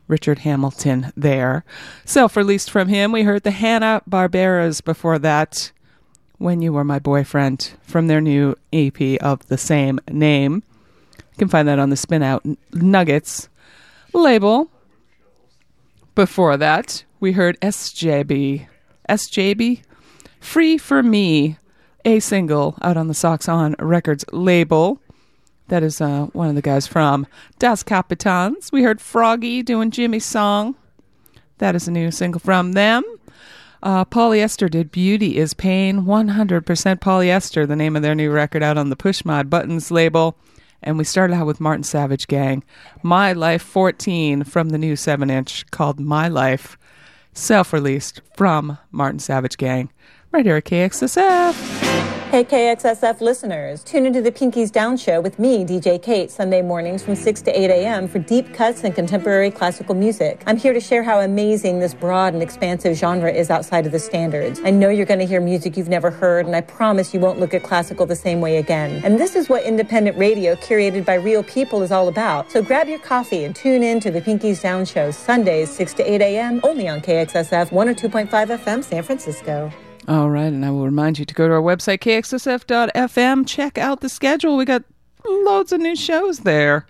Richard 0.07 0.39
Hamilton 0.39 1.11
there. 1.17 1.65
Self 2.05 2.37
released 2.37 2.69
from 2.69 2.87
him, 2.87 3.11
we 3.11 3.23
heard 3.23 3.41
the 3.41 3.49
Hannah 3.49 4.03
Barberas 4.07 4.79
before 4.83 5.17
that. 5.17 5.71
When 6.37 6.61
You 6.61 6.73
Were 6.73 6.83
My 6.83 6.99
Boyfriend 6.99 7.73
from 7.81 8.07
their 8.07 8.21
new 8.21 8.55
EP 8.71 9.21
of 9.21 9.45
the 9.47 9.57
same 9.57 9.99
name. 10.09 10.63
You 11.17 11.37
can 11.37 11.47
find 11.47 11.67
that 11.67 11.79
on 11.79 11.89
the 11.89 11.97
Spin 11.97 12.23
Out 12.23 12.45
Nuggets 12.73 13.49
label. 14.13 14.69
Before 16.15 16.57
that, 16.57 17.03
we 17.19 17.33
heard 17.33 17.59
Esjaybe. 17.61 18.67
Esjaybe? 19.09 19.81
Free 20.39 20.77
for 20.77 21.03
Me, 21.03 21.57
a 22.05 22.19
single 22.19 22.77
out 22.81 22.97
on 22.97 23.07
the 23.07 23.13
Socks 23.13 23.49
On 23.49 23.75
Records 23.79 24.25
label. 24.31 24.99
That 25.67 25.83
is 25.83 25.99
uh, 25.99 26.27
one 26.27 26.47
of 26.49 26.55
the 26.55 26.61
guys 26.61 26.87
from 26.87 27.27
Das 27.59 27.83
Capitans. 27.83 28.71
We 28.71 28.83
heard 28.83 29.01
Froggy 29.01 29.61
doing 29.61 29.91
Jimmy's 29.91 30.25
song. 30.25 30.75
That 31.57 31.75
is 31.75 31.87
a 31.87 31.91
new 31.91 32.11
single 32.11 32.39
from 32.39 32.73
them. 32.73 33.03
Uh, 33.83 34.05
polyester 34.05 34.69
did 34.69 34.91
Beauty 34.91 35.37
is 35.37 35.53
Pain, 35.53 36.03
100% 36.03 36.63
polyester, 36.99 37.67
the 37.67 37.75
name 37.75 37.95
of 37.95 38.01
their 38.01 38.15
new 38.15 38.31
record 38.31 38.63
out 38.63 38.77
on 38.77 38.89
the 38.89 38.95
Push 38.95 39.23
Mod 39.23 39.49
Buttons 39.49 39.91
label. 39.91 40.37
And 40.81 40.97
we 40.97 41.03
started 41.03 41.33
out 41.33 41.47
with 41.47 41.59
Martin 41.59 41.83
Savage 41.83 42.27
Gang, 42.27 42.63
My 43.01 43.33
Life 43.33 43.63
14 43.63 44.43
from 44.43 44.69
the 44.69 44.77
new 44.77 44.95
7 44.95 45.29
inch 45.29 45.69
called 45.71 45.99
My 45.99 46.27
Life, 46.27 46.77
self 47.33 47.73
released 47.73 48.21
from 48.35 48.77
Martin 48.91 49.19
Savage 49.19 49.57
Gang, 49.57 49.91
right 50.31 50.45
here 50.45 50.57
at 50.57 50.65
KXSF. 50.65 52.16
Hey 52.29 52.43
KXSF 52.43 53.21
listeners, 53.21 53.85
tune 53.85 54.05
into 54.05 54.21
the 54.21 54.33
Pinkies 54.33 54.69
Down 54.69 54.97
Show 54.97 55.21
with 55.21 55.39
me, 55.39 55.63
DJ 55.63 55.99
Kate, 55.99 56.29
Sunday 56.29 56.61
mornings 56.61 57.01
from 57.01 57.15
6 57.15 57.41
to 57.43 57.57
8 57.57 57.69
a.m. 57.69 58.05
for 58.09 58.19
deep 58.19 58.53
cuts 58.53 58.83
and 58.83 58.93
contemporary 58.93 59.49
classical 59.49 59.95
music. 59.95 60.43
I'm 60.45 60.57
here 60.57 60.73
to 60.73 60.81
share 60.81 61.03
how 61.03 61.21
amazing 61.21 61.79
this 61.79 61.93
broad 61.93 62.33
and 62.33 62.43
expansive 62.43 62.97
genre 62.97 63.31
is 63.31 63.49
outside 63.49 63.85
of 63.85 63.93
the 63.93 63.99
standards. 63.99 64.59
I 64.65 64.71
know 64.71 64.89
you're 64.89 65.05
going 65.05 65.21
to 65.21 65.25
hear 65.25 65.39
music 65.39 65.77
you've 65.77 65.87
never 65.87 66.11
heard, 66.11 66.45
and 66.45 66.53
I 66.53 66.59
promise 66.59 67.13
you 67.13 67.21
won't 67.21 67.39
look 67.39 67.53
at 67.53 67.63
classical 67.63 68.05
the 68.05 68.15
same 68.15 68.41
way 68.41 68.57
again. 68.57 69.01
And 69.05 69.17
this 69.17 69.37
is 69.37 69.47
what 69.47 69.63
independent 69.63 70.17
radio 70.17 70.55
curated 70.55 71.05
by 71.05 71.13
real 71.13 71.43
people 71.43 71.81
is 71.81 71.93
all 71.93 72.09
about. 72.09 72.51
So 72.51 72.61
grab 72.61 72.89
your 72.89 72.99
coffee 72.99 73.45
and 73.45 73.55
tune 73.55 73.83
in 73.83 74.01
to 74.01 74.11
the 74.11 74.19
Pinkies 74.19 74.61
Down 74.61 74.83
Show 74.83 75.11
Sundays, 75.11 75.71
6 75.71 75.93
to 75.93 76.11
8 76.11 76.21
a.m. 76.21 76.59
only 76.63 76.89
on 76.89 76.99
KXSF 76.99 77.69
102.5 77.69 78.27
FM 78.27 78.83
San 78.83 79.01
Francisco. 79.01 79.71
All 80.07 80.29
right, 80.29 80.45
and 80.45 80.63
I 80.63 80.71
will 80.71 80.85
remind 80.85 81.19
you 81.19 81.25
to 81.25 81.33
go 81.33 81.49
to 81.49 81.53
our 81.53 81.61
website, 81.61 81.99
kxsf.fm. 81.99 83.45
Check 83.45 83.77
out 83.77 83.99
the 83.99 84.07
schedule. 84.07 84.55
We 84.55 84.63
got 84.63 84.83
loads 85.25 85.73
of 85.73 85.81
new 85.81 85.97
shows 85.97 86.39
there. 86.39 86.87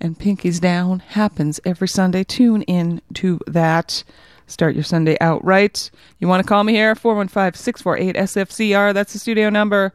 And 0.00 0.18
Pinky's 0.18 0.58
Down 0.58 0.98
happens 0.98 1.60
every 1.64 1.86
Sunday. 1.86 2.24
Tune 2.24 2.62
in 2.62 3.00
to 3.14 3.38
that. 3.46 4.02
Start 4.48 4.74
your 4.74 4.82
Sunday 4.82 5.16
out 5.20 5.44
right. 5.44 5.88
You 6.18 6.26
want 6.26 6.42
to 6.42 6.48
call 6.48 6.64
me 6.64 6.72
here? 6.72 6.96
415 6.96 7.54
648 7.54 8.16
SFCR. 8.16 8.92
That's 8.92 9.12
the 9.12 9.20
studio 9.20 9.50
number. 9.50 9.92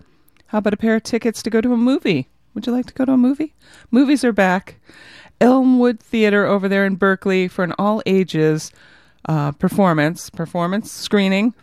How 0.48 0.60
about 0.60 0.74
a 0.74 0.78
pair 0.78 0.96
of 0.96 1.04
tickets 1.04 1.44
to 1.44 1.50
go 1.50 1.60
to 1.60 1.74
a 1.74 1.78
movie? 1.78 2.30
Would 2.54 2.66
you 2.66 2.72
like 2.72 2.86
to 2.86 2.94
go 2.94 3.04
to 3.04 3.14
a 3.14 3.18
movie? 3.18 3.56
Movies 3.92 4.24
are 4.24 4.32
back. 4.32 4.76
Elmwood 5.42 6.00
Theater 6.00 6.46
over 6.46 6.70
there 6.70 6.86
in 6.86 6.96
Berkeley 6.96 7.50
for 7.50 7.64
an 7.64 7.74
all 7.78 8.02
ages 8.06 8.72
uh, 9.28 9.52
performance, 9.52 10.30
performance 10.30 10.92
screening 10.92 11.54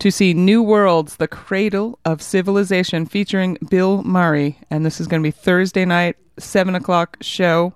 to 0.00 0.10
see 0.10 0.32
New 0.32 0.62
Worlds, 0.62 1.16
The 1.16 1.28
Cradle 1.28 1.98
of 2.06 2.22
Civilization, 2.22 3.04
featuring 3.04 3.58
Bill 3.68 4.02
Murray. 4.02 4.58
And 4.70 4.84
this 4.84 4.98
is 4.98 5.06
going 5.06 5.22
to 5.22 5.26
be 5.26 5.30
Thursday 5.30 5.84
night, 5.84 6.16
7 6.38 6.74
o'clock 6.74 7.18
show, 7.20 7.74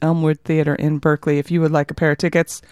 Elmwood 0.00 0.40
Theater 0.40 0.74
in 0.74 0.98
Berkeley. 0.98 1.38
If 1.38 1.50
you 1.50 1.60
would 1.60 1.72
like 1.72 1.90
a 1.90 1.94
pair 1.94 2.12
of 2.12 2.18
tickets, 2.18 2.62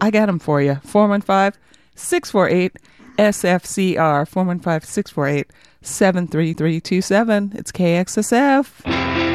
I 0.00 0.10
got 0.10 0.26
them 0.26 0.38
for 0.38 0.62
you. 0.62 0.76
415 0.82 1.60
648 1.94 2.76
SFCR, 3.18 4.26
415 4.26 4.88
648 4.88 5.50
73327. 5.82 7.52
It's 7.54 7.70
KXSF. 7.70 9.33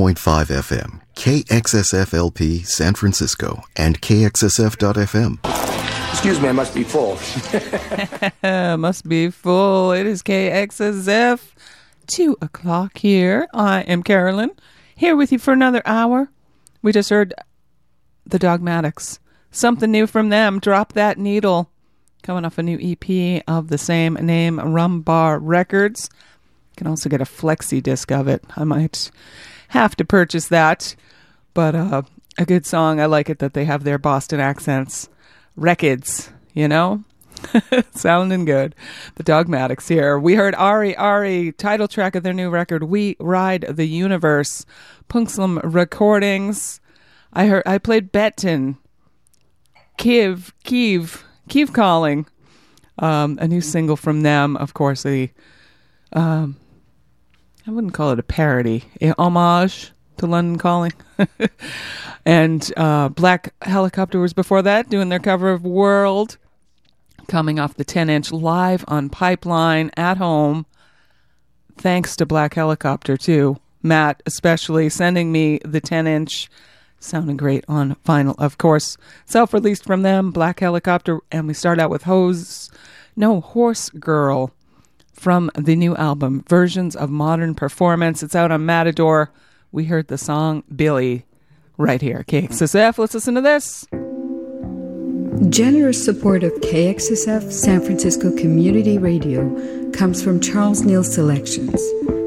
102.5 0.00 0.46
FM, 0.46 1.00
KXSFLP 1.14 2.64
San 2.66 2.94
Francisco, 2.94 3.62
and 3.76 4.00
KXSF.FM. 4.00 5.38
Excuse 6.10 6.40
me, 6.40 6.48
I 6.48 6.52
must 6.52 6.74
be 6.74 6.84
full. 6.84 7.18
Must 8.78 9.06
be 9.06 9.28
full. 9.30 9.92
It 9.92 10.06
is 10.06 10.22
KXSF. 10.22 11.52
Two 12.06 12.38
o'clock 12.40 12.96
here. 12.96 13.46
I 13.52 13.82
am 13.82 14.02
Carolyn, 14.02 14.52
here 14.96 15.14
with 15.16 15.32
you 15.32 15.38
for 15.38 15.52
another 15.52 15.82
hour. 15.84 16.30
We 16.80 16.92
just 16.92 17.10
heard 17.10 17.34
the 18.24 18.38
Dogmatics. 18.38 19.18
Something 19.50 19.90
new 19.90 20.06
from 20.06 20.30
them. 20.30 20.60
Drop 20.60 20.94
that 20.94 21.18
needle. 21.18 21.70
Coming 22.22 22.46
off 22.46 22.56
a 22.56 22.62
new 22.62 22.78
EP 22.80 23.42
of 23.46 23.68
the 23.68 23.78
same 23.78 24.14
name, 24.14 24.58
Rum 24.58 25.02
Bar 25.02 25.38
Records. 25.38 26.08
You 26.70 26.76
can 26.78 26.86
also 26.86 27.10
get 27.10 27.20
a 27.20 27.24
flexi 27.24 27.82
disc 27.82 28.10
of 28.10 28.28
it. 28.28 28.42
I 28.56 28.64
might 28.64 29.10
have 29.70 29.96
to 29.96 30.04
purchase 30.04 30.48
that. 30.48 30.94
But 31.54 31.74
uh, 31.74 32.02
a 32.38 32.44
good 32.44 32.66
song. 32.66 33.00
I 33.00 33.06
like 33.06 33.28
it 33.28 33.38
that 33.40 33.54
they 33.54 33.64
have 33.64 33.84
their 33.84 33.98
Boston 33.98 34.40
accents. 34.40 35.08
Records, 35.56 36.30
you 36.54 36.68
know? 36.68 37.04
Sounding 37.92 38.44
good. 38.44 38.74
The 39.16 39.22
Dogmatics 39.22 39.88
here. 39.88 40.18
We 40.18 40.34
heard 40.34 40.54
Arre! 40.56 40.94
Arre!, 40.96 41.52
title 41.52 41.88
track 41.88 42.14
of 42.14 42.22
their 42.22 42.32
new 42.32 42.50
record, 42.50 42.84
We 42.84 43.16
Ride 43.18 43.64
the 43.68 43.86
Universe. 43.86 44.64
Punkslam 45.08 45.60
Recordings. 45.64 46.80
I 47.32 47.46
heard 47.46 47.62
I 47.66 47.78
played 47.78 48.12
Beton. 48.12 48.78
Kiev, 49.96 50.54
Kiev, 50.64 51.24
Kiev 51.48 51.72
Calling. 51.72 52.26
Um, 52.98 53.38
a 53.40 53.48
new 53.48 53.60
single 53.60 53.96
from 53.96 54.22
them. 54.22 54.56
Of 54.56 54.74
course, 54.74 55.02
the 55.02 55.30
um, 56.12 56.56
I 57.66 57.70
wouldn't 57.70 57.94
call 57.94 58.12
it 58.12 58.18
a 58.18 58.22
parody, 58.22 58.84
a 59.00 59.14
homage 59.18 59.92
to 60.16 60.26
London 60.26 60.58
Calling. 60.58 60.92
and 62.26 62.72
uh, 62.76 63.08
Black 63.10 63.54
Helicopter 63.62 64.18
was 64.18 64.32
before 64.32 64.62
that, 64.62 64.88
doing 64.88 65.08
their 65.08 65.18
cover 65.18 65.50
of 65.50 65.64
World, 65.64 66.38
coming 67.28 67.58
off 67.58 67.74
the 67.74 67.84
10 67.84 68.08
inch 68.08 68.32
live 68.32 68.84
on 68.88 69.10
Pipeline 69.10 69.90
at 69.96 70.16
home. 70.16 70.64
Thanks 71.76 72.16
to 72.16 72.26
Black 72.26 72.54
Helicopter, 72.54 73.16
too. 73.16 73.58
Matt, 73.82 74.22
especially, 74.26 74.88
sending 74.88 75.32
me 75.32 75.58
the 75.64 75.80
10 75.80 76.06
inch. 76.06 76.48
Sounding 77.02 77.38
great 77.38 77.64
on 77.66 77.96
vinyl, 78.06 78.34
of 78.38 78.58
course. 78.58 78.98
Self 79.24 79.54
released 79.54 79.84
from 79.84 80.02
them, 80.02 80.32
Black 80.32 80.60
Helicopter. 80.60 81.20
And 81.32 81.46
we 81.46 81.54
start 81.54 81.78
out 81.78 81.88
with 81.88 82.02
Hose, 82.02 82.70
no, 83.16 83.40
Horsegirl 83.40 84.50
from 85.20 85.50
the 85.54 85.76
new 85.76 85.94
album, 85.96 86.42
Versions 86.48 86.96
of 86.96 87.10
Modern 87.10 87.54
Performance. 87.54 88.22
It's 88.22 88.34
out 88.34 88.50
on 88.50 88.64
Matador. 88.64 89.30
We 89.70 89.84
heard 89.84 90.08
the 90.08 90.16
song 90.16 90.64
Billy 90.74 91.26
right 91.76 92.00
here. 92.00 92.24
KXSF, 92.26 92.96
let's 92.96 93.12
listen 93.12 93.34
to 93.34 93.42
this. 93.42 93.86
Generous 95.50 96.02
support 96.02 96.42
of 96.42 96.52
KXSF 96.62 97.52
San 97.52 97.82
Francisco 97.82 98.34
Community 98.34 98.96
Radio 98.96 99.90
comes 99.92 100.22
from 100.22 100.40
Charles 100.40 100.84
Neal 100.84 101.04
Selections. 101.04 101.80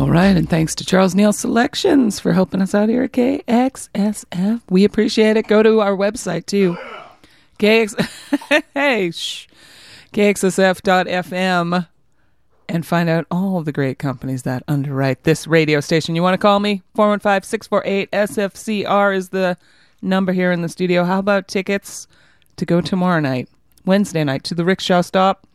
All 0.00 0.08
right, 0.08 0.34
and 0.34 0.48
thanks 0.48 0.74
to 0.76 0.84
Charles 0.86 1.14
Neal 1.14 1.30
Selections 1.30 2.18
for 2.18 2.32
helping 2.32 2.62
us 2.62 2.74
out 2.74 2.88
here 2.88 3.02
at 3.02 3.12
KXSF. 3.12 4.62
We 4.70 4.84
appreciate 4.84 5.36
it. 5.36 5.46
Go 5.46 5.62
to 5.62 5.82
our 5.82 5.94
website 5.94 6.46
too. 6.46 6.78
KX 7.58 8.64
hey, 8.74 9.10
shh. 9.10 9.46
KXSF.FM 10.14 11.86
and 12.66 12.86
find 12.86 13.10
out 13.10 13.26
all 13.30 13.62
the 13.62 13.72
great 13.72 13.98
companies 13.98 14.44
that 14.44 14.62
underwrite 14.66 15.24
this 15.24 15.46
radio 15.46 15.80
station. 15.80 16.16
You 16.16 16.22
want 16.22 16.32
to 16.32 16.38
call 16.38 16.60
me? 16.60 16.80
415 16.94 17.46
648 17.46 18.10
SFCR 18.10 19.14
is 19.14 19.28
the 19.28 19.58
number 20.00 20.32
here 20.32 20.50
in 20.50 20.62
the 20.62 20.70
studio. 20.70 21.04
How 21.04 21.18
about 21.18 21.46
tickets 21.46 22.08
to 22.56 22.64
go 22.64 22.80
tomorrow 22.80 23.20
night, 23.20 23.50
Wednesday 23.84 24.24
night, 24.24 24.44
to 24.44 24.54
the 24.54 24.64
Rickshaw 24.64 25.02
Stop? 25.02 25.46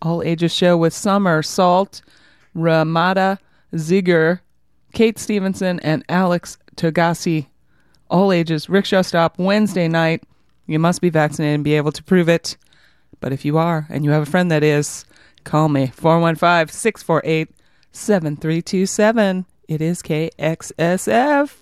All 0.00 0.22
ages 0.22 0.54
show 0.54 0.78
with 0.78 0.94
Summer, 0.94 1.42
Salt, 1.42 2.00
Ramada, 2.54 3.38
Ziegler, 3.76 4.42
Kate 4.92 5.18
Stevenson, 5.18 5.80
and 5.80 6.04
Alex 6.08 6.58
Togassi. 6.76 7.46
All 8.10 8.32
ages, 8.32 8.68
Rickshaw 8.68 9.02
Stop, 9.02 9.38
Wednesday 9.38 9.88
night. 9.88 10.24
You 10.66 10.78
must 10.78 11.00
be 11.00 11.10
vaccinated 11.10 11.54
and 11.56 11.64
be 11.64 11.74
able 11.74 11.92
to 11.92 12.02
prove 12.02 12.28
it. 12.28 12.56
But 13.20 13.32
if 13.32 13.44
you 13.44 13.58
are, 13.58 13.86
and 13.88 14.04
you 14.04 14.10
have 14.10 14.22
a 14.22 14.30
friend 14.30 14.50
that 14.50 14.62
is, 14.62 15.04
call 15.44 15.68
me 15.68 15.88
415 15.88 16.72
648 16.72 17.50
7327. 17.92 19.46
It 19.68 19.80
is 19.80 20.02
KXSF. 20.02 21.56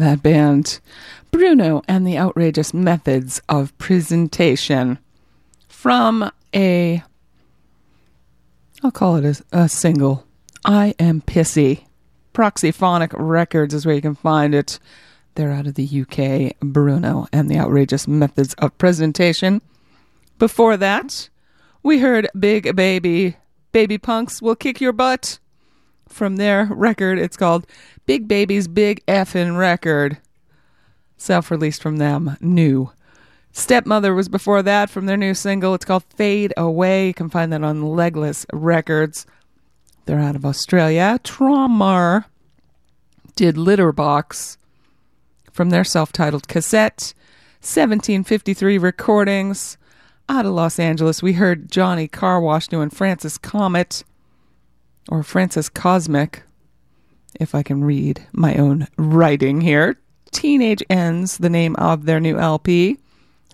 That 0.00 0.22
band. 0.22 0.80
Bruno 1.30 1.82
and 1.88 2.06
the 2.06 2.18
Outrageous 2.18 2.72
Methods 2.72 3.40
of 3.48 3.76
Presentation. 3.78 4.98
From 5.68 6.30
a, 6.54 7.02
I'll 8.82 8.90
call 8.90 9.16
it 9.16 9.42
a, 9.52 9.58
a 9.64 9.68
single. 9.68 10.24
I 10.64 10.94
Am 10.98 11.20
Pissy. 11.20 11.84
Proxyphonic 12.32 13.12
Records 13.12 13.74
is 13.74 13.84
where 13.84 13.94
you 13.94 14.02
can 14.02 14.14
find 14.14 14.54
it. 14.54 14.78
They're 15.34 15.50
out 15.50 15.66
of 15.66 15.74
the 15.74 15.86
UK. 16.02 16.56
Bruno 16.60 17.26
and 17.32 17.50
the 17.50 17.58
Outrageous 17.58 18.06
Methods 18.06 18.54
of 18.54 18.76
Presentation. 18.78 19.60
Before 20.38 20.76
that, 20.76 21.28
we 21.82 21.98
heard 21.98 22.28
Big 22.38 22.74
Baby. 22.74 23.36
Baby 23.72 23.98
Punks 23.98 24.40
Will 24.40 24.56
Kick 24.56 24.80
Your 24.80 24.92
Butt. 24.92 25.38
From 26.14 26.36
their 26.36 26.66
record, 26.66 27.18
it's 27.18 27.36
called 27.36 27.66
Big 28.06 28.28
Baby's 28.28 28.68
Big 28.68 29.04
Effin' 29.06 29.58
Record. 29.58 30.18
Self 31.16 31.50
released 31.50 31.82
from 31.82 31.96
them. 31.96 32.36
New. 32.40 32.92
Stepmother 33.50 34.14
was 34.14 34.28
before 34.28 34.62
that 34.62 34.90
from 34.90 35.06
their 35.06 35.16
new 35.16 35.34
single. 35.34 35.74
It's 35.74 35.84
called 35.84 36.04
Fade 36.14 36.54
Away. 36.56 37.08
You 37.08 37.14
can 37.14 37.30
find 37.30 37.52
that 37.52 37.64
on 37.64 37.82
Legless 37.82 38.46
Records. 38.52 39.26
They're 40.04 40.20
out 40.20 40.36
of 40.36 40.44
Australia. 40.44 41.18
Träumer 41.24 42.26
did 43.34 43.56
Litterbox 43.56 44.56
from 45.50 45.70
their 45.70 45.82
self 45.82 46.12
titled 46.12 46.46
cassette. 46.46 47.12
1753 47.58 48.78
recordings 48.78 49.78
out 50.28 50.46
of 50.46 50.52
Los 50.52 50.78
Angeles. 50.78 51.24
We 51.24 51.32
heard 51.32 51.72
Johnnie 51.72 52.06
Carwash 52.06 52.68
doing 52.68 52.90
Francis 52.90 53.36
Comet 53.36 54.04
or 55.08 55.22
Francis 55.22 55.68
Cosmic, 55.68 56.42
if 57.38 57.54
I 57.54 57.62
can 57.62 57.84
read 57.84 58.26
my 58.32 58.54
own 58.54 58.88
writing 58.96 59.60
here. 59.60 59.98
Teenage 60.30 60.82
Ends, 60.90 61.38
the 61.38 61.50
name 61.50 61.76
of 61.76 62.06
their 62.06 62.20
new 62.20 62.38
LP. 62.38 62.98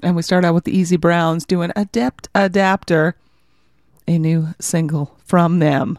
And 0.03 0.17
we 0.17 0.23
start 0.23 0.45
out 0.45 0.55
with 0.55 0.65
the 0.65 0.77
Easy 0.77 0.97
Browns 0.97 1.45
doing 1.45 1.73
Adept 1.77 2.29
Adapter, 2.35 3.17
a 4.09 4.19
new 4.19 4.49
single 4.59 5.17
from 5.25 5.59
them 5.59 5.99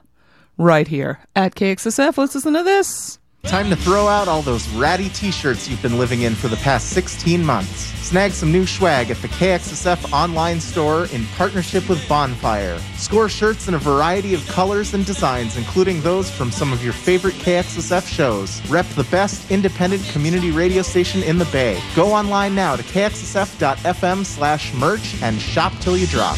right 0.57 0.87
here 0.87 1.19
at 1.35 1.55
KXSF. 1.55 2.17
Let's 2.17 2.35
listen 2.35 2.53
to 2.53 2.63
this. 2.63 3.19
Time 3.43 3.69
to 3.69 3.75
throw 3.75 4.07
out 4.07 4.27
all 4.27 4.41
those 4.41 4.67
ratty 4.69 5.09
t 5.09 5.31
shirts 5.31 5.67
you've 5.67 5.81
been 5.81 5.97
living 5.97 6.21
in 6.21 6.35
for 6.35 6.47
the 6.47 6.55
past 6.57 6.89
16 6.89 7.43
months. 7.43 7.91
Snag 8.01 8.31
some 8.31 8.51
new 8.51 8.65
swag 8.65 9.09
at 9.09 9.17
the 9.17 9.27
KXSF 9.29 10.13
online 10.13 10.59
store 10.59 11.07
in 11.07 11.25
partnership 11.37 11.89
with 11.89 12.07
Bonfire. 12.07 12.77
Score 12.95 13.29
shirts 13.29 13.67
in 13.67 13.73
a 13.73 13.79
variety 13.79 14.33
of 14.33 14.47
colors 14.47 14.93
and 14.93 15.05
designs, 15.05 15.57
including 15.57 16.01
those 16.01 16.29
from 16.29 16.51
some 16.51 16.71
of 16.71 16.83
your 16.83 16.93
favorite 16.93 17.35
KXSF 17.35 18.07
shows. 18.07 18.61
Rep 18.69 18.85
the 18.89 19.05
best 19.05 19.49
independent 19.49 20.03
community 20.09 20.51
radio 20.51 20.81
station 20.81 21.23
in 21.23 21.37
the 21.37 21.45
Bay. 21.45 21.81
Go 21.95 22.13
online 22.13 22.53
now 22.53 22.75
to 22.75 22.83
kxsf.fm 22.83 24.25
slash 24.25 24.73
merch 24.73 25.21
and 25.21 25.41
shop 25.41 25.73
till 25.79 25.97
you 25.97 26.07
drop. 26.07 26.37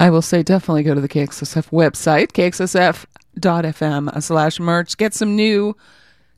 I 0.00 0.08
will 0.08 0.22
say 0.22 0.42
definitely 0.42 0.82
go 0.82 0.94
to 0.94 1.00
the 1.02 1.10
KXSF 1.10 1.68
website, 1.68 2.32
kxsf.fm 2.32 4.22
slash 4.22 4.58
merch. 4.58 4.96
Get 4.96 5.12
some 5.12 5.36
new 5.36 5.76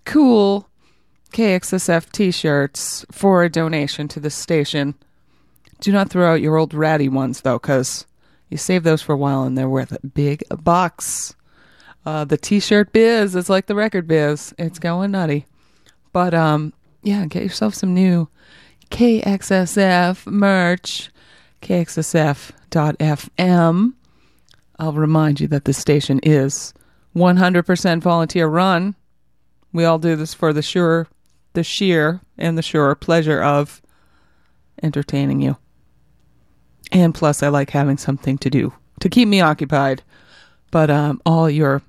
cool 0.04 0.68
KXSF 1.32 2.10
t 2.10 2.32
shirts 2.32 3.06
for 3.12 3.44
a 3.44 3.48
donation 3.48 4.08
to 4.08 4.18
the 4.18 4.30
station. 4.30 4.96
Do 5.78 5.92
not 5.92 6.10
throw 6.10 6.32
out 6.32 6.40
your 6.40 6.56
old 6.56 6.74
ratty 6.74 7.08
ones, 7.08 7.42
though, 7.42 7.60
because 7.60 8.04
you 8.50 8.56
save 8.56 8.82
those 8.82 9.00
for 9.00 9.12
a 9.12 9.16
while 9.16 9.44
and 9.44 9.56
they're 9.56 9.68
worth 9.68 9.92
a 9.92 10.04
big 10.08 10.42
bucks. 10.64 11.36
Uh, 12.04 12.24
the 12.24 12.36
t 12.36 12.58
shirt 12.58 12.92
biz 12.92 13.36
is 13.36 13.48
like 13.48 13.66
the 13.66 13.76
record 13.76 14.08
biz, 14.08 14.52
it's 14.58 14.80
going 14.80 15.12
nutty. 15.12 15.46
But 16.12 16.34
um, 16.34 16.72
yeah, 17.04 17.26
get 17.26 17.44
yourself 17.44 17.76
some 17.76 17.94
new 17.94 18.28
KXSF 18.90 20.26
merch 20.26 21.11
kxsf.fm. 21.62 22.52
I'll 24.78 24.92
remind 24.92 25.40
you 25.40 25.48
that 25.48 25.64
this 25.64 25.78
station 25.78 26.20
is 26.22 26.74
100% 27.16 28.00
volunteer 28.00 28.46
run. 28.46 28.94
We 29.72 29.84
all 29.84 29.98
do 29.98 30.16
this 30.16 30.34
for 30.34 30.52
the 30.52 30.62
sure, 30.62 31.08
the 31.54 31.62
sheer 31.62 32.20
and 32.36 32.58
the 32.58 32.62
sure 32.62 32.94
pleasure 32.94 33.42
of 33.42 33.80
entertaining 34.82 35.40
you. 35.40 35.56
And 36.90 37.14
plus, 37.14 37.42
I 37.42 37.48
like 37.48 37.70
having 37.70 37.96
something 37.96 38.36
to 38.38 38.50
do 38.50 38.74
to 39.00 39.08
keep 39.08 39.28
me 39.28 39.40
occupied. 39.40 40.02
But 40.70 40.90
um, 40.90 41.22
all 41.24 41.48
your 41.48 41.82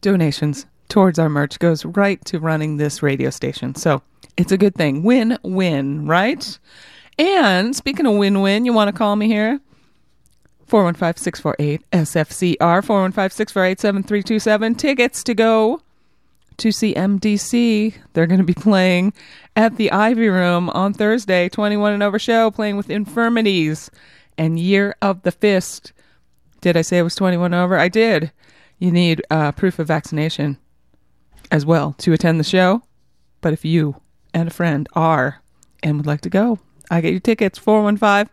donations 0.00 0.66
towards 0.88 1.18
our 1.18 1.28
merch 1.28 1.58
goes 1.58 1.84
right 1.84 2.22
to 2.26 2.38
running 2.38 2.76
this 2.76 3.02
radio 3.02 3.30
station. 3.30 3.74
So 3.74 4.02
it's 4.36 4.52
a 4.52 4.58
good 4.58 4.74
thing. 4.74 5.02
Win 5.02 5.38
win, 5.42 6.06
right? 6.06 6.58
And 7.18 7.74
speaking 7.76 8.06
of 8.06 8.16
win 8.16 8.40
win, 8.40 8.64
you 8.64 8.72
want 8.72 8.88
to 8.88 8.96
call 8.96 9.16
me 9.16 9.26
here? 9.26 9.60
415 10.66 11.22
648 11.22 11.90
SFCR, 11.92 12.84
415 12.84 13.30
648 13.30 13.80
7327. 13.80 14.74
Tickets 14.74 15.22
to 15.24 15.34
go 15.34 15.82
to 16.56 16.72
see 16.72 16.94
MDC. 16.94 17.94
They're 18.12 18.26
going 18.26 18.40
to 18.40 18.44
be 18.44 18.54
playing 18.54 19.12
at 19.54 19.76
the 19.76 19.92
Ivy 19.92 20.28
Room 20.28 20.70
on 20.70 20.94
Thursday, 20.94 21.48
21 21.48 21.92
and 21.92 22.02
over 22.02 22.18
show, 22.18 22.50
playing 22.50 22.76
with 22.76 22.88
Infirmities 22.88 23.90
and 24.38 24.58
Year 24.58 24.96
of 25.02 25.22
the 25.22 25.32
Fist. 25.32 25.92
Did 26.62 26.76
I 26.76 26.82
say 26.82 26.98
it 26.98 27.02
was 27.02 27.16
21 27.16 27.52
over? 27.52 27.76
I 27.76 27.88
did. 27.88 28.32
You 28.78 28.90
need 28.90 29.22
uh, 29.30 29.52
proof 29.52 29.78
of 29.78 29.88
vaccination 29.88 30.56
as 31.50 31.66
well 31.66 31.94
to 31.98 32.12
attend 32.12 32.40
the 32.40 32.44
show. 32.44 32.82
But 33.40 33.52
if 33.52 33.64
you 33.64 33.96
and 34.32 34.48
a 34.48 34.52
friend 34.52 34.88
are 34.94 35.42
and 35.82 35.96
would 35.98 36.06
like 36.06 36.22
to 36.22 36.30
go, 36.30 36.60
I 36.92 37.00
get 37.00 37.12
your 37.12 37.20
tickets 37.20 37.58
415 37.58 38.30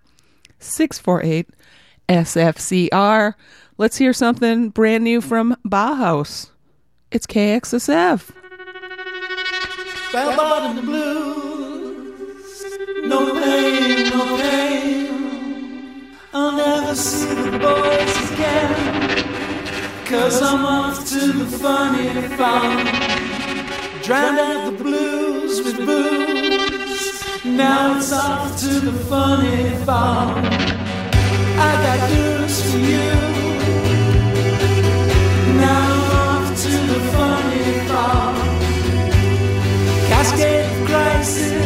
648 0.59 1.47
SFCR. 2.09 3.35
Let's 3.77 3.95
hear 3.95 4.11
something 4.11 4.71
brand 4.71 5.05
new 5.05 5.21
from 5.21 5.55
Bauhaus. 5.65 6.49
It's 7.09 7.25
KXSF. 7.25 8.31
Bell 10.11 10.35
bottom 10.35 10.85
blues. 10.85 12.65
No 13.05 13.39
pain, 13.41 14.09
no 14.09 14.37
pain. 14.37 16.17
I'll 16.33 16.51
never 16.51 16.95
see 16.95 17.33
the 17.33 17.57
boys 17.59 18.31
again. 18.33 20.05
Cause 20.05 20.41
I'm 20.41 20.65
off 20.65 21.07
to 21.07 21.31
the 21.31 21.45
funny 21.59 22.27
farm. 22.35 22.85
Drowned 24.03 24.39
out 24.39 24.65
the 24.65 24.83
blues 24.83 25.63
with 25.63 25.77
booze. 25.77 26.38
Now 27.45 27.97
it's 27.97 28.11
off 28.11 28.59
to 28.59 28.67
the 28.81 28.91
funny 28.91 29.69
farm. 29.85 30.43
I 31.57 31.71
got 31.85 32.09
news 32.11 32.61
for 32.69 32.77
you. 32.77 33.11
Now 35.55 35.87
I'm 35.93 36.43
off 36.43 36.61
to 36.63 36.71
the 36.91 36.99
funny 37.13 37.87
farm. 37.87 38.35
Cascade 40.09 40.87
crisis. 40.87 41.58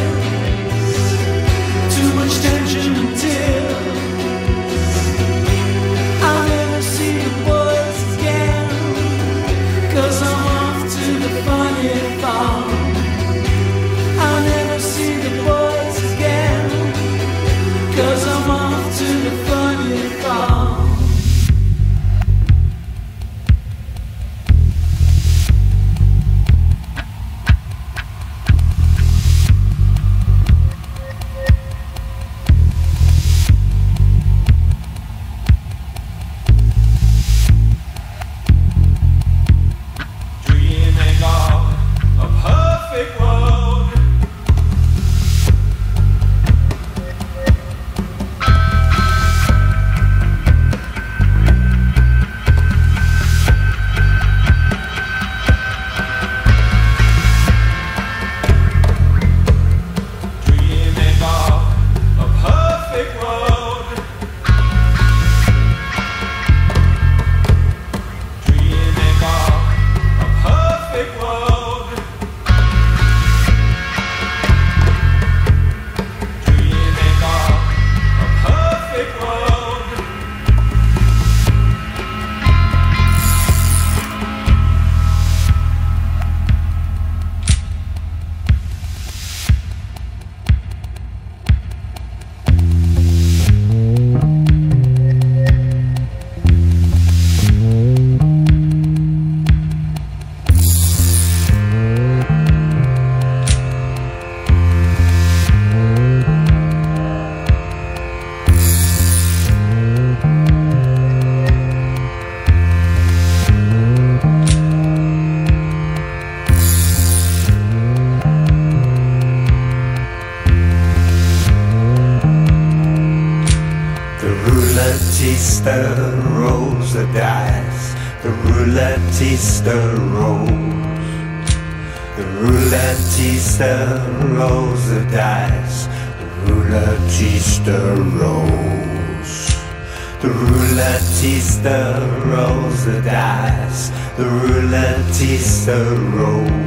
Rolls 142.26 142.86
the 142.86 143.02
dice. 143.02 143.90
The 144.18 144.24
rouletteista 144.24 145.78
rolls. 146.14 146.24
of 146.44 146.50
the 146.50 146.63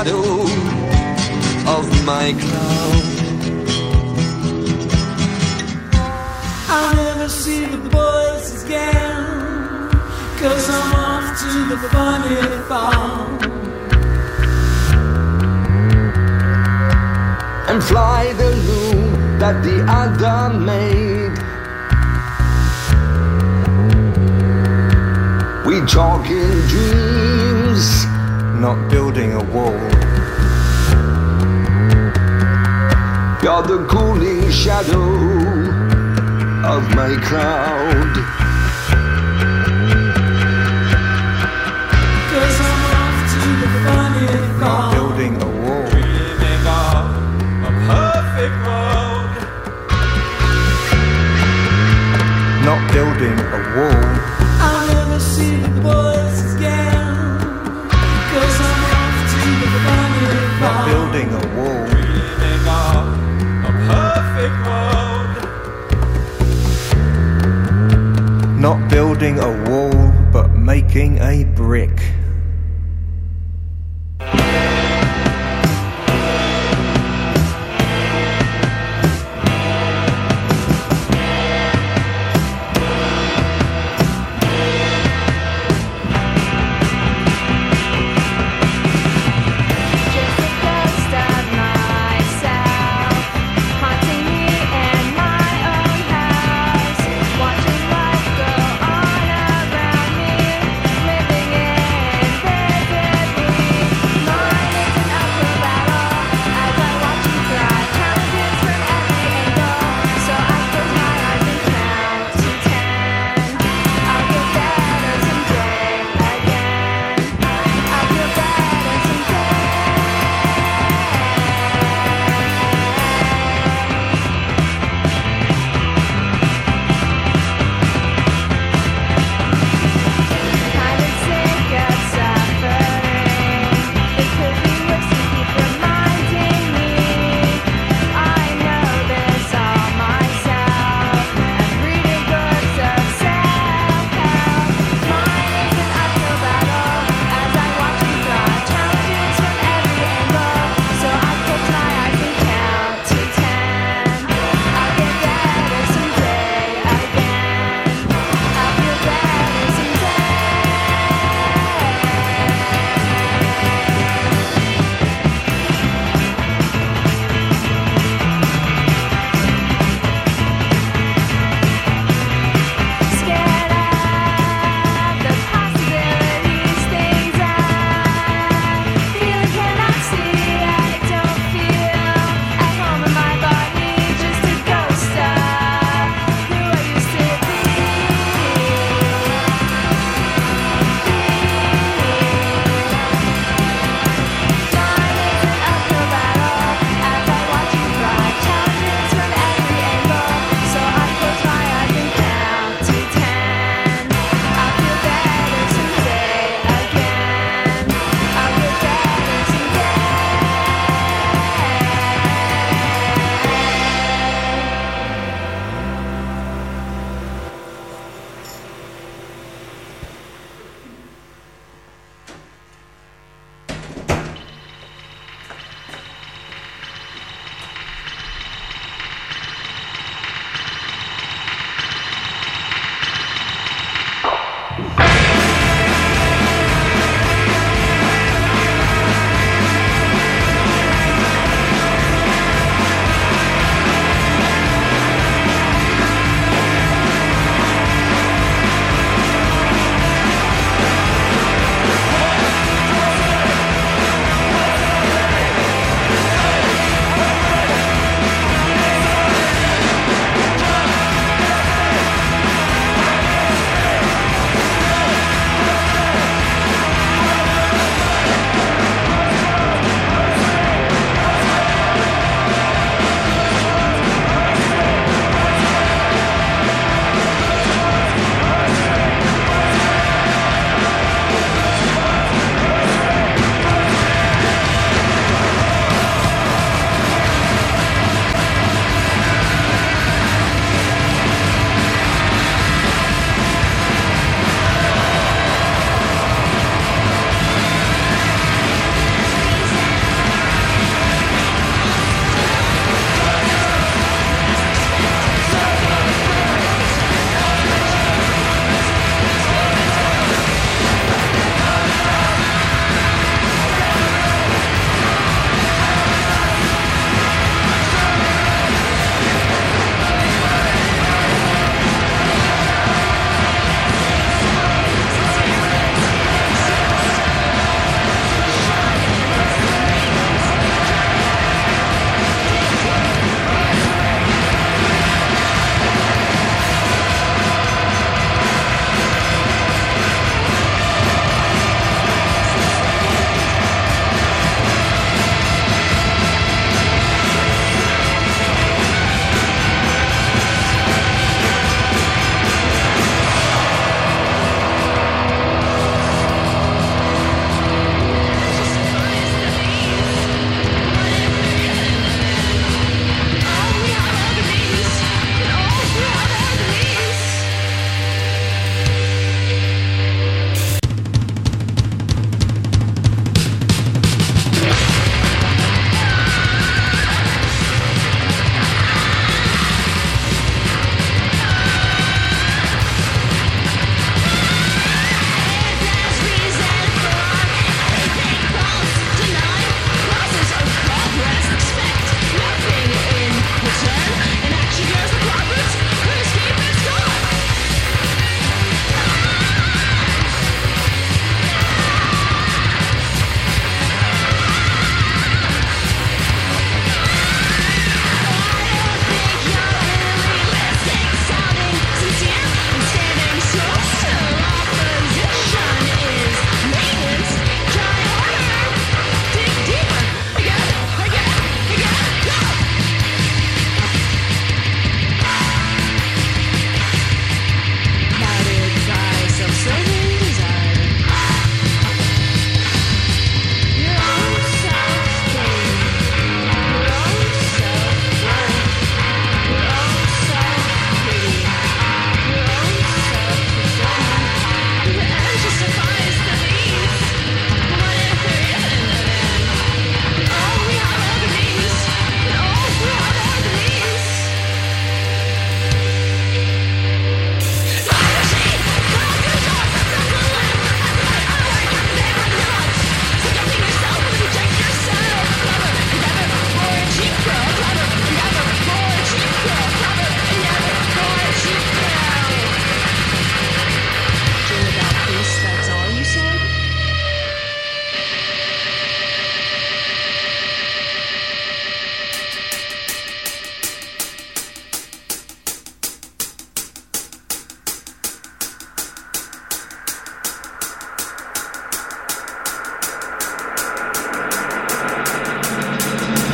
shadow 0.00 0.42
of 1.76 1.86
my 2.06 2.32
cloud. 2.40 3.02
I'll 6.68 6.94
never 6.96 7.28
see 7.28 7.66
the 7.66 7.78
boys 7.90 8.64
again. 8.64 9.90
Cause 10.40 10.70
I'm 10.70 10.94
off 10.94 11.26
to 11.40 11.50
the 11.72 11.78
funny 11.92 12.36
farm. 12.68 13.50
and 17.70 17.84
fly 17.84 18.32
the 18.32 18.50
loom 18.66 19.38
that 19.38 19.62
the 19.62 19.78
other 20.00 20.58
made. 20.58 21.36
We 25.66 25.86
talk 25.86 26.26
in 26.28 26.50
dreams, 26.72 27.19
not 28.60 28.90
building 28.90 29.32
a 29.32 29.42
wall. 29.54 29.72
You're 33.42 33.62
the 33.62 33.86
cooling 33.88 34.50
shadow 34.50 35.14
of 36.74 36.82
my 36.94 37.16
cloud. 37.24 38.12
Cause 42.30 42.58
I'm 42.68 42.84
off 43.00 43.18
to 43.32 43.42
the 43.62 43.68
funny 43.84 44.26
Not 44.60 44.92
building 44.92 45.34
a 45.40 45.50
wall. 45.62 45.88
Dreaming 45.88 46.64
of 46.84 47.04
a 47.64 47.72
perfect 47.88 48.56
world. 48.66 49.32
Not 52.68 52.80
building 52.92 53.38
a 53.40 53.60
wall. 53.74 54.04
I'll 54.60 54.86
never 54.86 55.18
see 55.18 55.69
building 69.00 69.38
a 69.38 69.50
wall, 69.70 70.12
but 70.30 70.50
making 70.50 71.16
a 71.20 71.44
brick. 71.56 71.99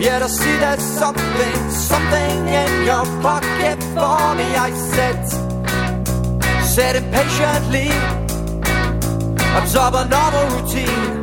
Yet 0.00 0.22
I 0.22 0.28
see 0.28 0.56
there's 0.56 0.82
something, 0.82 1.70
something 1.70 2.48
in 2.48 2.86
your 2.86 3.04
pocket 3.20 3.78
for 3.92 4.34
me. 4.34 4.48
I 4.56 4.70
said, 4.94 5.28
said 6.64 6.96
impatiently, 6.96 7.90
absorb 9.58 9.94
a 9.96 10.08
normal 10.08 10.46
routine. 10.56 11.20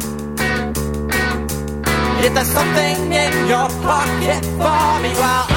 Yet 2.22 2.36
there's 2.36 2.52
something 2.52 3.12
in 3.12 3.48
your 3.48 3.68
pocket 3.82 4.46
for 4.46 5.02
me. 5.02 5.12
Well, 5.18 5.57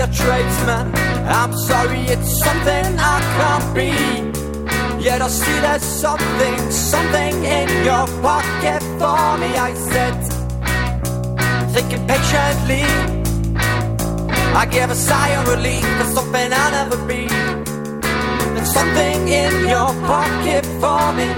a 0.00 0.06
tradesman. 0.06 0.92
I'm 1.26 1.56
sorry, 1.56 2.00
it's 2.00 2.38
something 2.44 2.86
I 2.98 3.16
can't 3.38 3.74
be. 3.74 3.90
Yet 5.02 5.20
I 5.22 5.28
see 5.28 5.60
there's 5.60 5.82
something, 5.82 6.70
something 6.70 7.44
in 7.44 7.68
your 7.84 8.06
pocket 8.22 8.82
for 8.98 9.38
me. 9.38 9.50
I 9.68 9.74
said, 9.74 10.16
thinking 11.74 12.06
patiently. 12.06 12.84
I 14.56 14.66
gave 14.70 14.90
a 14.90 14.94
sigh 14.94 15.30
of 15.40 15.48
relief 15.48 15.84
for 15.98 16.04
something 16.16 16.52
I'll 16.52 16.70
never 16.70 16.96
be. 17.06 17.26
There's 18.54 18.72
something 18.72 19.28
in 19.28 19.68
your 19.68 19.92
pocket 20.06 20.64
for 20.80 21.12
me. 21.12 21.33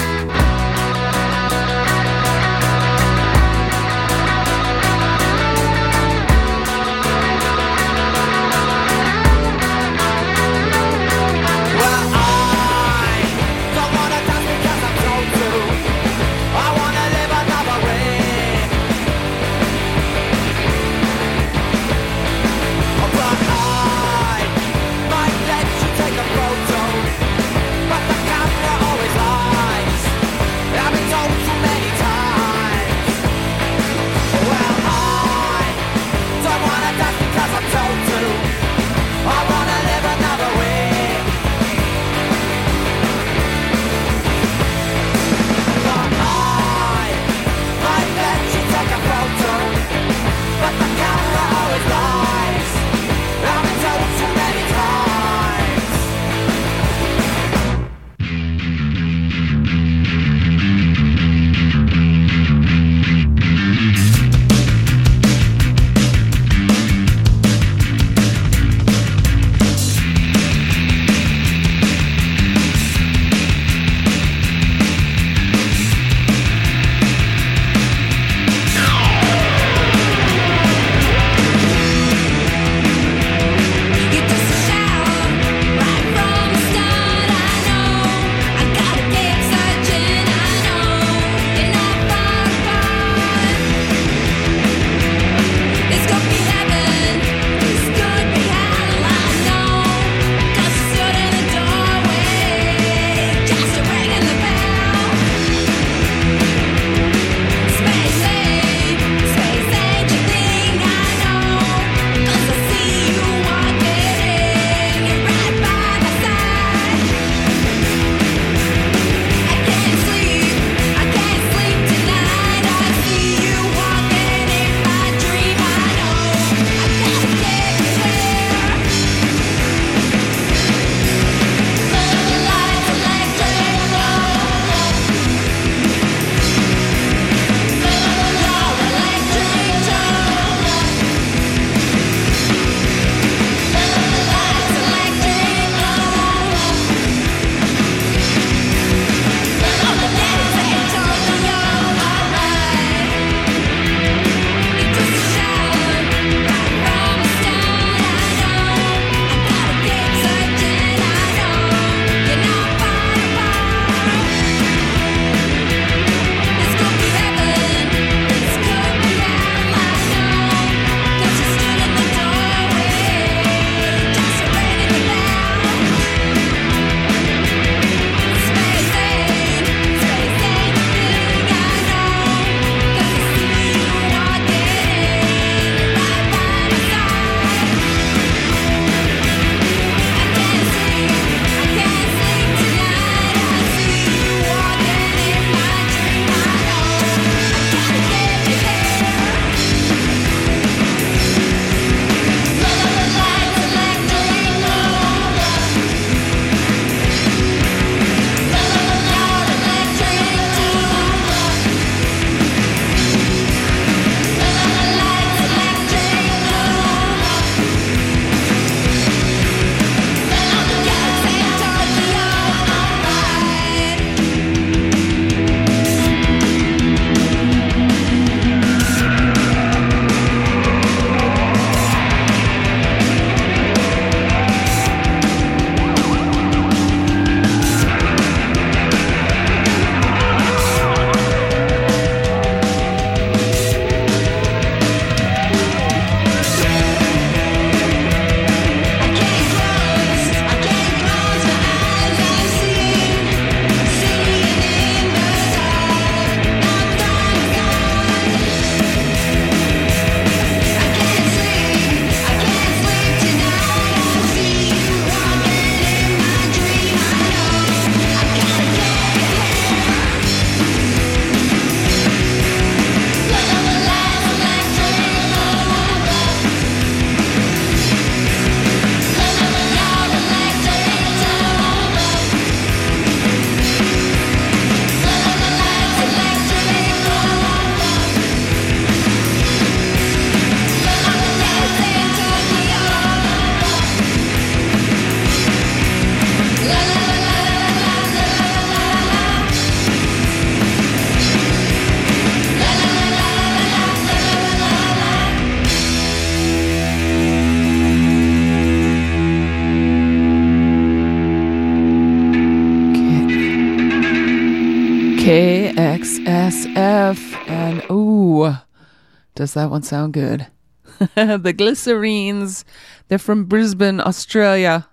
That 319.56 319.70
one 319.70 319.82
sound 319.82 320.12
good? 320.12 320.46
the 320.98 321.54
Glycerines. 321.54 322.64
They're 323.08 323.18
from 323.18 323.44
Brisbane, 323.44 324.00
Australia. 324.00 324.88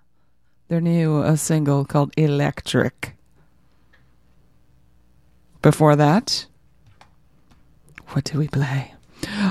Their 0.67 0.81
new 0.81 1.17
uh, 1.17 1.35
single 1.35 1.85
called 1.85 2.13
Electric. 2.17 3.15
Before 5.61 5.95
that, 5.95 6.45
what 8.09 8.25
did 8.25 8.35
we 8.35 8.47
play? 8.47 8.93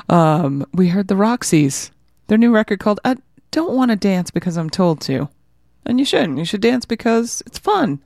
Um, 0.09 0.67
we 0.75 0.89
heard 0.89 1.09
the 1.09 1.15
Roxys. 1.15 1.91
Their 2.27 2.39
new 2.39 2.53
record 2.53 2.81
called 2.81 3.01
I 3.05 3.17
Don't 3.51 3.75
Want 3.75 3.91
to 3.91 3.97
Dance 3.97 4.31
Because 4.31 4.57
I'm 4.57 4.69
Told 4.69 5.01
to. 5.03 5.29
And 5.87 5.99
you 5.99 6.05
shouldn't. 6.05 6.39
You 6.39 6.45
should 6.45 6.61
dance 6.61 6.85
because 6.85 7.43
it's 7.47 7.59
fun. 7.59 8.01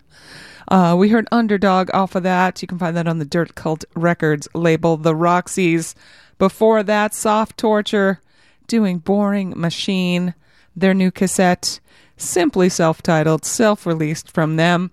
Uh, 0.68 0.96
we 0.98 1.08
heard 1.08 1.28
Underdog 1.30 1.90
off 1.94 2.14
of 2.14 2.22
that. 2.22 2.62
You 2.62 2.68
can 2.68 2.78
find 2.78 2.96
that 2.96 3.06
on 3.06 3.18
the 3.18 3.24
Dirt 3.24 3.54
Cult 3.54 3.84
Records 3.94 4.48
label, 4.54 4.96
The 4.96 5.14
Roxys. 5.14 5.94
Before 6.38 6.82
that, 6.82 7.14
Soft 7.14 7.56
Torture 7.56 8.20
doing 8.66 8.98
Boring 8.98 9.58
Machine, 9.58 10.34
their 10.74 10.94
new 10.94 11.10
cassette, 11.10 11.80
simply 12.16 12.68
self 12.68 13.02
titled, 13.02 13.44
self 13.44 13.86
released 13.86 14.30
from 14.30 14.56
them. 14.56 14.90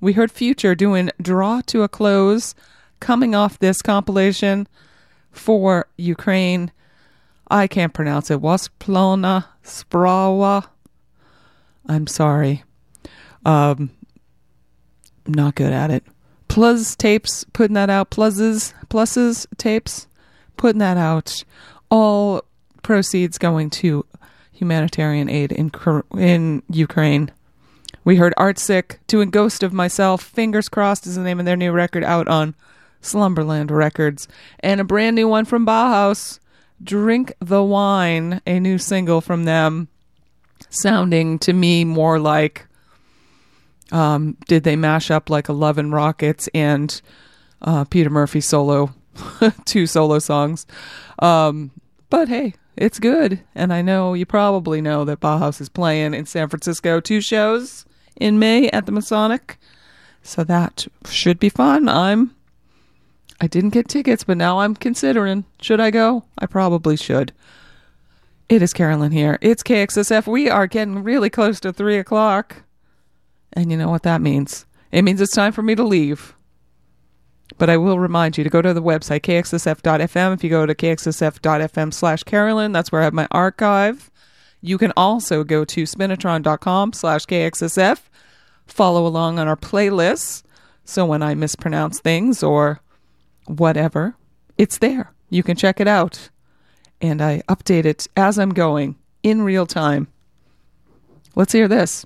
We 0.00 0.12
heard 0.12 0.30
Future 0.30 0.74
doing 0.74 1.10
Draw 1.20 1.62
to 1.66 1.82
a 1.82 1.88
Close, 1.88 2.54
coming 3.00 3.34
off 3.34 3.58
this 3.58 3.82
compilation 3.82 4.68
for 5.32 5.88
Ukraine. 5.96 6.70
I 7.50 7.66
can't 7.66 7.94
pronounce 7.94 8.30
it. 8.30 8.40
Wasplona 8.40 9.48
Sprawa. 9.62 10.66
I'm 11.86 12.06
sorry. 12.06 12.64
Um, 13.44 13.90
not 15.26 15.54
good 15.54 15.72
at 15.72 15.90
it. 15.90 16.04
Plus 16.48 16.96
tapes 16.96 17.44
putting 17.52 17.74
that 17.74 17.90
out. 17.90 18.10
Pluses, 18.10 18.72
pluses 18.88 19.46
tapes 19.58 20.06
putting 20.56 20.78
that 20.80 20.96
out. 20.96 21.44
All 21.90 22.42
proceeds 22.82 23.38
going 23.38 23.70
to 23.70 24.04
humanitarian 24.52 25.28
aid 25.28 25.52
in 25.52 25.70
in 26.16 26.62
Ukraine. 26.70 27.30
We 28.04 28.16
heard 28.16 28.34
Artsick 28.36 28.98
doing 29.06 29.30
Ghost 29.30 29.62
of 29.62 29.72
Myself. 29.72 30.22
Fingers 30.22 30.68
crossed 30.68 31.06
is 31.06 31.16
the 31.16 31.22
name 31.22 31.40
of 31.40 31.46
their 31.46 31.56
new 31.56 31.72
record 31.72 32.04
out 32.04 32.28
on 32.28 32.54
Slumberland 33.00 33.70
Records, 33.70 34.28
and 34.60 34.80
a 34.80 34.84
brand 34.84 35.16
new 35.16 35.28
one 35.28 35.44
from 35.44 35.66
Bauhaus. 35.66 36.38
Drink 36.82 37.32
the 37.40 37.62
Wine, 37.62 38.40
a 38.46 38.60
new 38.60 38.78
single 38.78 39.20
from 39.20 39.44
them, 39.44 39.88
sounding 40.68 41.38
to 41.38 41.52
me 41.52 41.84
more 41.84 42.18
like 42.18 42.66
um, 43.92 44.36
did 44.48 44.64
they 44.64 44.76
mash 44.76 45.10
up 45.10 45.30
like 45.30 45.48
Love 45.48 45.78
and 45.78 45.92
Rockets 45.92 46.48
and 46.52 47.00
uh, 47.62 47.84
Peter 47.84 48.10
Murphy 48.10 48.40
solo, 48.40 48.92
two 49.64 49.86
solo 49.86 50.18
songs. 50.18 50.66
Um, 51.18 51.70
but 52.10 52.28
hey, 52.28 52.54
it's 52.76 52.98
good. 52.98 53.40
And 53.54 53.72
I 53.72 53.82
know 53.82 54.14
you 54.14 54.26
probably 54.26 54.80
know 54.80 55.04
that 55.04 55.20
Bauhaus 55.20 55.60
is 55.60 55.68
playing 55.68 56.14
in 56.14 56.26
San 56.26 56.48
Francisco 56.48 57.00
two 57.00 57.20
shows 57.20 57.84
in 58.16 58.38
May 58.38 58.68
at 58.70 58.86
the 58.86 58.92
Masonic. 58.92 59.58
So 60.22 60.44
that 60.44 60.86
should 61.08 61.38
be 61.38 61.48
fun. 61.48 61.88
I'm 61.88 62.34
I 63.40 63.46
didn't 63.46 63.70
get 63.70 63.88
tickets, 63.88 64.24
but 64.24 64.36
now 64.36 64.60
I'm 64.60 64.74
considering 64.74 65.44
should 65.60 65.80
I 65.80 65.90
go? 65.90 66.24
I 66.38 66.46
probably 66.46 66.96
should. 66.96 67.32
It 68.48 68.62
is 68.62 68.72
Carolyn 68.72 69.12
here. 69.12 69.38
It's 69.40 69.62
KXSF. 69.62 70.26
We 70.26 70.48
are 70.50 70.66
getting 70.66 71.02
really 71.02 71.30
close 71.30 71.60
to 71.60 71.72
three 71.72 71.98
o'clock. 71.98 72.62
And 73.52 73.70
you 73.70 73.76
know 73.76 73.88
what 73.88 74.02
that 74.02 74.20
means? 74.20 74.66
It 74.92 75.02
means 75.02 75.20
it's 75.20 75.34
time 75.34 75.52
for 75.52 75.62
me 75.62 75.74
to 75.74 75.82
leave. 75.82 76.34
But 77.56 77.70
I 77.70 77.76
will 77.76 77.98
remind 77.98 78.36
you 78.36 78.44
to 78.44 78.50
go 78.50 78.60
to 78.62 78.74
the 78.74 78.82
website, 78.82 79.20
kxsf.fm. 79.20 80.34
If 80.34 80.42
you 80.42 80.50
go 80.50 80.66
to 80.66 80.74
kxsf.fm 80.74 81.94
slash 81.94 82.22
Carolyn, 82.24 82.72
that's 82.72 82.90
where 82.90 83.00
I 83.00 83.04
have 83.04 83.14
my 83.14 83.28
archive. 83.30 84.10
You 84.60 84.78
can 84.78 84.92
also 84.96 85.44
go 85.44 85.64
to 85.64 85.82
spinitron.com 85.84 86.94
slash 86.94 87.26
kxsf. 87.26 88.00
Follow 88.66 89.06
along 89.06 89.38
on 89.38 89.46
our 89.46 89.56
playlists. 89.56 90.42
So 90.84 91.06
when 91.06 91.22
I 91.22 91.34
mispronounce 91.34 92.00
things 92.00 92.42
or 92.42 92.80
whatever, 93.46 94.16
it's 94.58 94.78
there. 94.78 95.12
You 95.30 95.42
can 95.42 95.56
check 95.56 95.80
it 95.80 95.88
out. 95.88 96.30
And 97.00 97.20
I 97.20 97.42
update 97.48 97.84
it 97.84 98.06
as 98.16 98.38
I'm 98.38 98.50
going 98.50 98.96
in 99.22 99.42
real 99.42 99.66
time. 99.66 100.08
Let's 101.36 101.52
hear 101.52 101.66
this. 101.66 102.04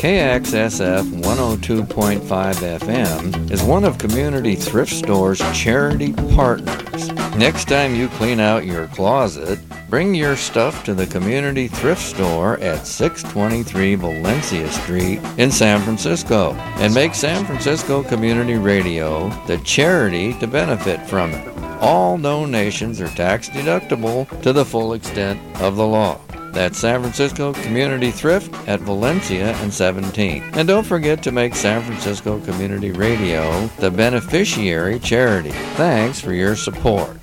KXSF 0.00 1.22
102.5 1.22 2.20
FM 2.24 3.50
is 3.50 3.62
one 3.62 3.84
of 3.84 3.98
Community 3.98 4.54
Thrift 4.54 4.92
Store's 4.92 5.40
charity 5.58 6.12
partners. 6.34 7.10
Next 7.36 7.68
time 7.68 7.94
you 7.94 8.08
clean 8.08 8.38
out 8.38 8.66
your 8.66 8.86
closet, 8.88 9.58
bring 9.88 10.14
your 10.14 10.36
stuff 10.36 10.84
to 10.84 10.94
the 10.94 11.06
Community 11.06 11.68
Thrift 11.68 12.02
Store 12.02 12.58
at 12.60 12.86
623 12.86 13.94
Valencia 13.94 14.70
Street 14.70 15.20
in 15.38 15.50
San 15.50 15.80
Francisco 15.80 16.52
and 16.78 16.94
make 16.94 17.14
San 17.14 17.44
Francisco 17.46 18.02
Community 18.02 18.54
Radio 18.54 19.28
the 19.46 19.58
charity 19.58 20.34
to 20.34 20.46
benefit 20.46 21.00
from 21.08 21.32
it. 21.32 21.46
All 21.80 22.18
donations 22.18 23.00
are 23.00 23.08
tax 23.08 23.48
deductible 23.48 24.28
to 24.42 24.52
the 24.52 24.64
full 24.64 24.92
extent 24.92 25.40
of 25.62 25.76
the 25.76 25.86
law. 25.86 26.20
That's 26.52 26.78
San 26.78 27.00
Francisco 27.00 27.52
Community 27.52 28.10
Thrift 28.10 28.52
at 28.68 28.80
Valencia 28.80 29.54
and 29.56 29.72
17. 29.72 30.42
And 30.54 30.66
don't 30.66 30.86
forget 30.86 31.22
to 31.22 31.32
make 31.32 31.54
San 31.54 31.82
Francisco 31.82 32.40
Community 32.40 32.90
Radio 32.90 33.66
the 33.78 33.90
beneficiary 33.90 34.98
charity. 34.98 35.50
Thanks 35.50 36.20
for 36.20 36.32
your 36.32 36.56
support. 36.56 37.16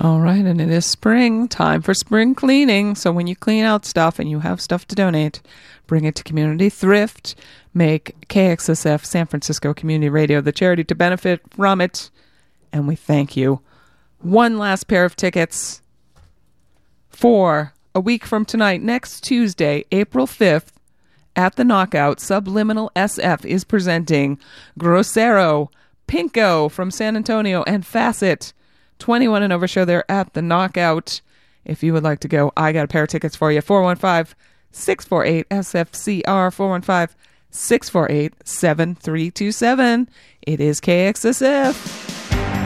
All 0.00 0.20
right, 0.20 0.44
and 0.44 0.60
it 0.60 0.70
is 0.70 0.84
spring, 0.84 1.46
time 1.46 1.80
for 1.80 1.94
spring 1.94 2.34
cleaning. 2.34 2.96
So 2.96 3.12
when 3.12 3.28
you 3.28 3.36
clean 3.36 3.64
out 3.64 3.84
stuff 3.84 4.18
and 4.18 4.28
you 4.28 4.40
have 4.40 4.60
stuff 4.60 4.86
to 4.88 4.96
donate, 4.96 5.40
bring 5.86 6.04
it 6.04 6.16
to 6.16 6.24
Community 6.24 6.68
Thrift. 6.68 7.36
Make 7.72 8.28
KXSF 8.28 9.04
San 9.04 9.26
Francisco 9.26 9.74
Community 9.74 10.08
Radio 10.08 10.40
the 10.40 10.52
charity 10.52 10.82
to 10.84 10.94
benefit 10.94 11.40
from 11.50 11.80
it. 11.80 12.10
And 12.72 12.88
we 12.88 12.96
thank 12.96 13.36
you. 13.36 13.60
One 14.18 14.58
last 14.58 14.88
pair 14.88 15.04
of 15.04 15.14
tickets 15.14 15.82
for 17.08 17.73
a 17.94 18.00
week 18.00 18.24
from 18.24 18.44
tonight, 18.44 18.82
next 18.82 19.22
Tuesday, 19.22 19.84
April 19.92 20.26
5th, 20.26 20.72
at 21.36 21.56
the 21.56 21.64
Knockout, 21.64 22.20
Subliminal 22.20 22.90
SF 22.94 23.44
is 23.44 23.64
presenting 23.64 24.38
Grosero, 24.78 25.68
Pinko 26.06 26.70
from 26.70 26.90
San 26.90 27.16
Antonio, 27.16 27.62
and 27.64 27.84
Facet. 27.84 28.52
21 29.00 29.42
and 29.42 29.52
over 29.52 29.66
show 29.66 29.84
there 29.84 30.08
at 30.10 30.32
the 30.34 30.42
Knockout. 30.42 31.20
If 31.64 31.82
you 31.82 31.92
would 31.92 32.04
like 32.04 32.20
to 32.20 32.28
go, 32.28 32.52
I 32.56 32.72
got 32.72 32.84
a 32.84 32.88
pair 32.88 33.02
of 33.02 33.08
tickets 33.08 33.34
for 33.34 33.50
you. 33.50 33.60
415 33.60 34.34
648 34.70 35.48
SFCR 35.48 36.52
415 36.52 37.16
648 37.50 38.34
7327. 38.44 40.08
It 40.42 40.60
is 40.60 40.80
KXSF. 40.80 42.63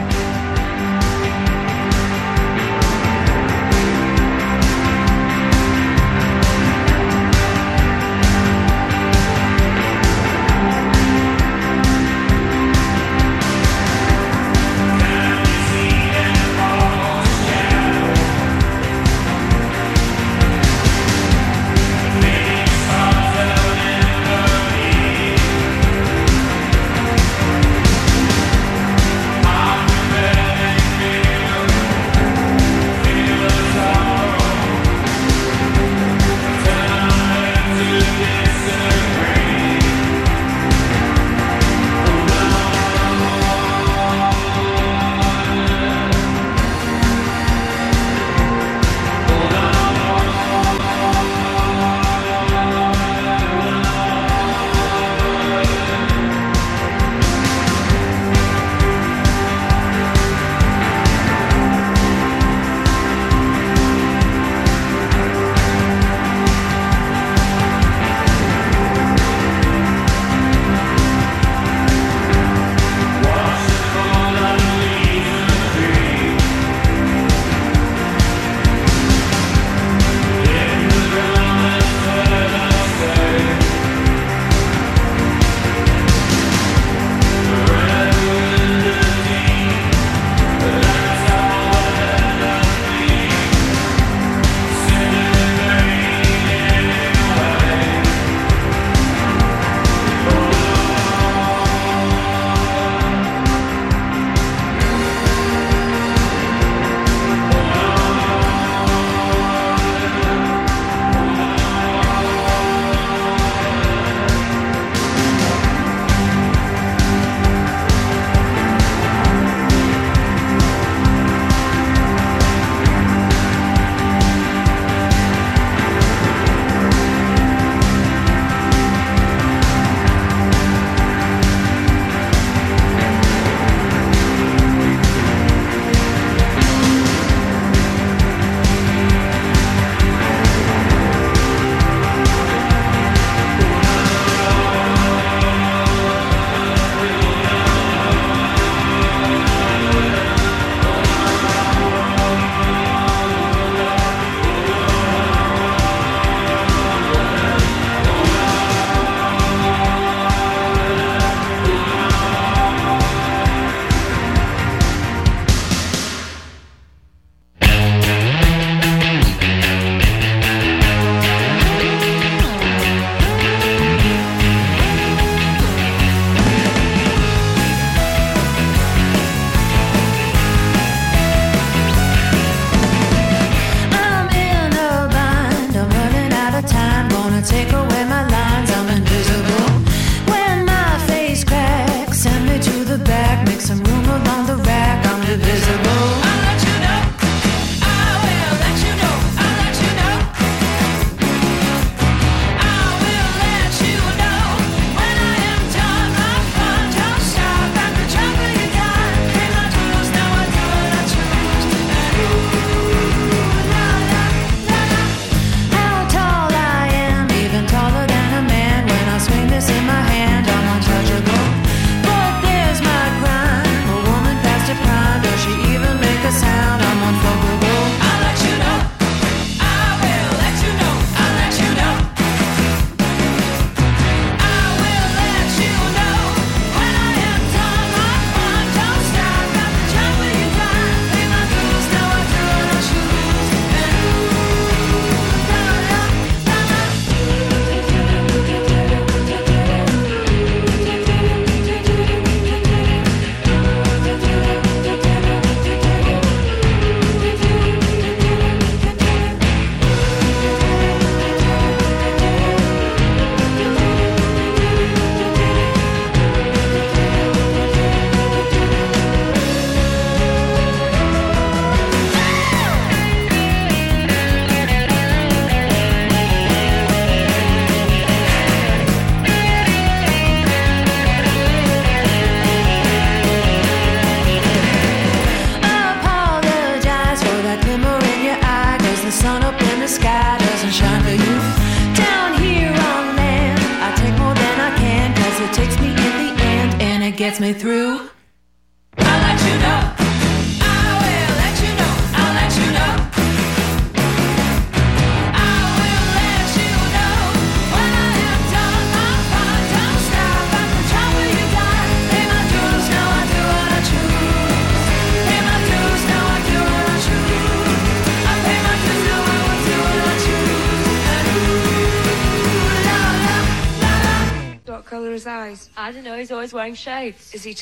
Is 327.39 327.45
he 327.45 327.55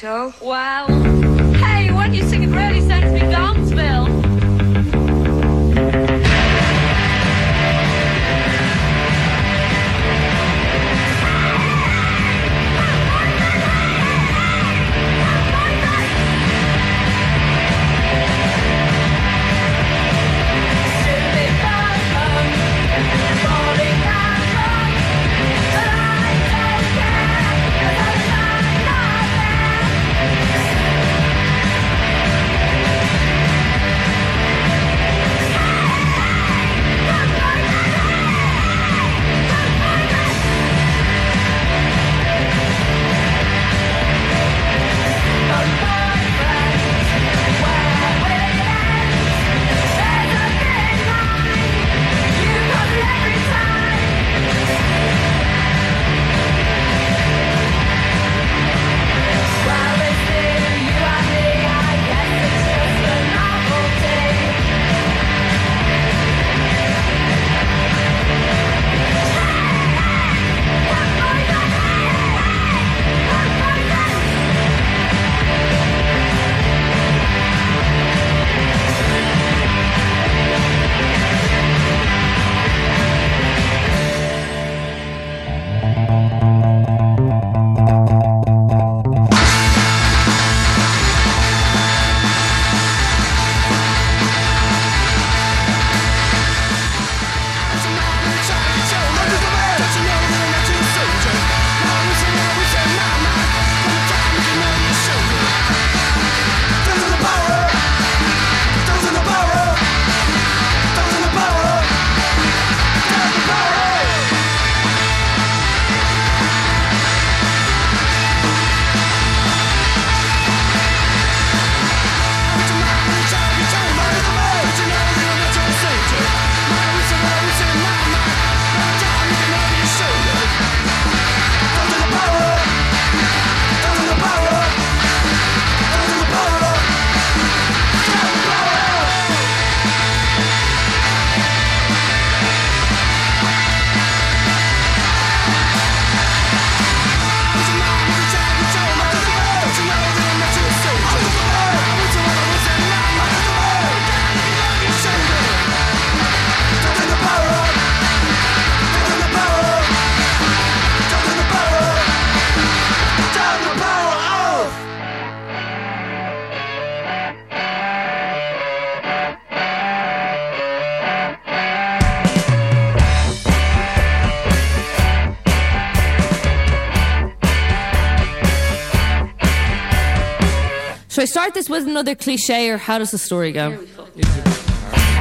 this 181.57 181.71
with 181.71 181.87
another 181.87 182.15
cliche, 182.15 182.69
or 182.69 182.77
how 182.77 182.99
does 182.99 183.13
the 183.13 183.19
story 183.19 183.51
go? 183.51 183.69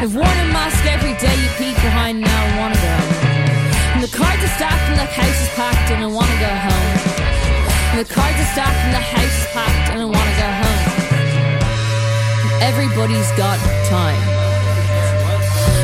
I've 0.02 0.14
worn 0.14 0.38
a 0.46 0.48
mask 0.52 0.84
every 0.86 1.16
day. 1.16 1.32
You 1.32 1.50
peek 1.56 1.76
behind 1.76 2.20
now. 2.20 2.42
I 2.46 2.60
wanna 2.60 2.76
go. 2.76 2.96
And 3.96 4.04
the 4.04 4.12
cards 4.12 4.44
are 4.44 4.54
stacked 4.60 4.86
and 4.92 5.00
the 5.00 5.10
house 5.20 5.40
is 5.46 5.52
packed, 5.56 5.92
and 5.92 6.04
I 6.04 6.08
wanna 6.08 6.38
go 6.48 6.52
home. 6.68 6.92
And 7.92 8.00
the 8.04 8.10
cards 8.14 8.38
are 8.44 8.52
stacked 8.52 8.82
and 8.86 8.94
the 9.00 9.06
house 9.16 9.36
is 9.42 9.48
packed, 9.56 9.86
and 9.92 10.02
I 10.02 10.08
wanna 10.16 10.36
go 10.44 10.50
home. 10.64 10.84
And 12.44 12.52
everybody's 12.70 13.32
got 13.44 13.58
time. 13.88 14.24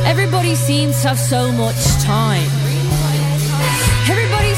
Everybody 0.05 0.55
seems 0.55 1.01
to 1.01 1.07
have 1.09 1.19
so 1.19 1.49
much 1.53 1.81
time. 2.03 2.60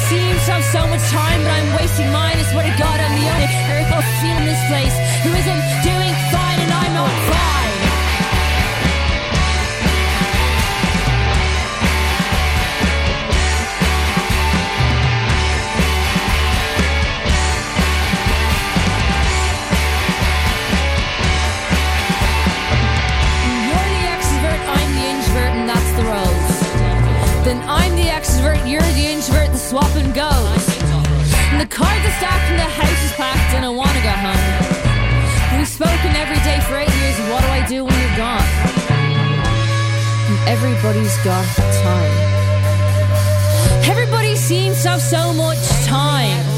Seems 0.10 0.46
to 0.46 0.52
have 0.52 0.66
so 0.66 0.88
much 0.88 1.04
time, 1.10 1.40
but 1.44 1.52
I'm 1.52 1.70
wasting 1.80 2.12
mine. 2.12 2.38
I 2.38 2.44
swear 2.52 2.64
to 2.64 2.76
God, 2.78 3.00
I'm 3.00 3.16
the 3.16 3.28
only 3.34 3.48
girl 3.68 3.84
in 4.38 4.46
this 4.46 4.64
place 4.68 4.96
who 5.24 5.30
isn't 5.32 5.64
doing 5.84 6.14
fine, 6.32 6.60
and 6.60 6.72
I'm 6.72 6.94
not 6.94 7.12
fine. 7.32 7.63
Do 37.68 37.86
when 37.86 37.94
you're 37.94 38.18
gone? 38.18 38.42
And 40.30 40.50
everybody's 40.50 41.18
got 41.24 41.46
time. 41.56 42.34
Everybody 43.86 44.36
seems 44.36 44.84
to 44.84 44.90
have 44.90 45.02
so 45.02 45.34
much 45.34 45.60
time. 45.86 46.53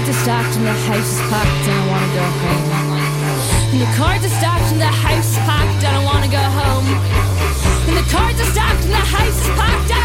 Cards 0.00 0.16
are 0.16 0.22
stacked 0.22 0.56
and 0.56 0.66
the 0.66 0.72
house 0.72 1.12
is 1.12 1.20
packed 1.28 1.68
and 1.68 1.76
I 1.76 1.86
wanna 1.92 2.14
go 2.16 2.24
home. 2.40 2.64
And 3.70 3.80
the 3.82 3.92
cards 3.98 4.24
are 4.24 4.30
stacked 4.30 4.72
and 4.72 4.80
the 4.80 4.86
house 4.86 5.28
is 5.28 5.36
packed 5.44 5.84
and 5.84 5.94
I 5.94 6.02
wanna 6.02 6.28
go 6.28 6.40
home. 6.40 6.86
And 7.86 7.96
the 7.98 8.10
cards 8.10 8.40
are 8.40 8.50
stacked 8.50 8.84
and 8.84 8.92
the 8.92 8.96
house 8.96 9.36
is 9.36 9.48
packed 9.60 9.99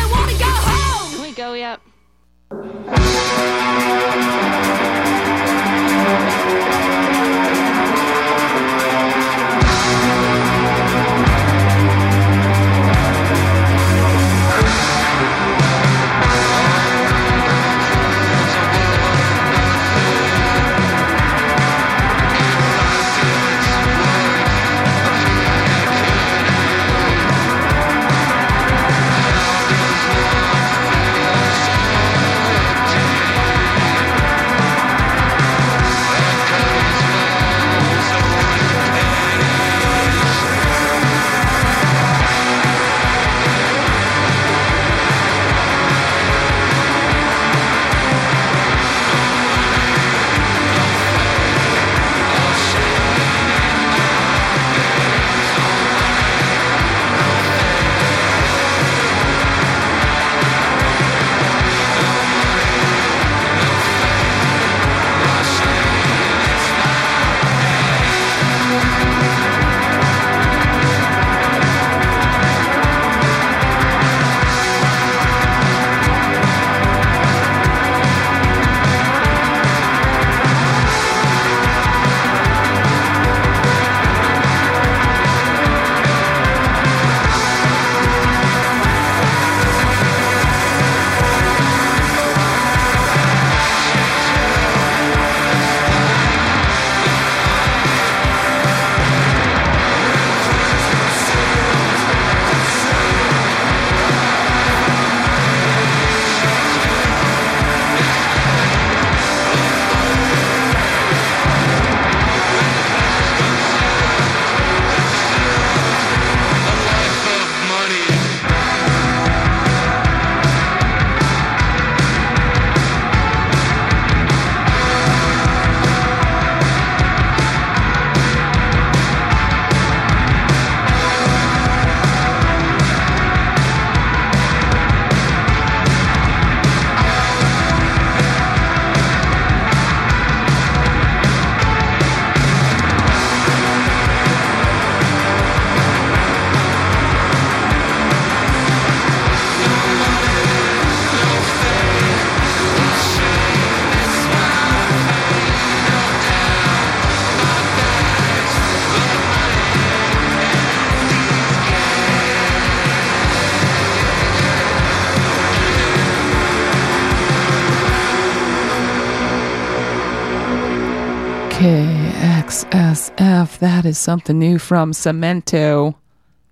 That 173.59 173.85
is 173.85 173.97
something 173.97 174.37
new 174.37 174.59
from 174.59 174.91
Cemento. 174.91 175.95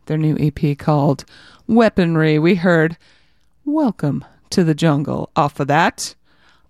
Their 0.05 0.17
new 0.17 0.37
EP 0.39 0.77
called 0.77 1.25
Weaponry. 1.67 2.39
We 2.39 2.55
heard 2.55 2.95
Welcome 3.65 4.23
to 4.51 4.63
the 4.63 4.73
Jungle 4.73 5.29
off 5.35 5.59
of 5.59 5.67
that. 5.67 6.15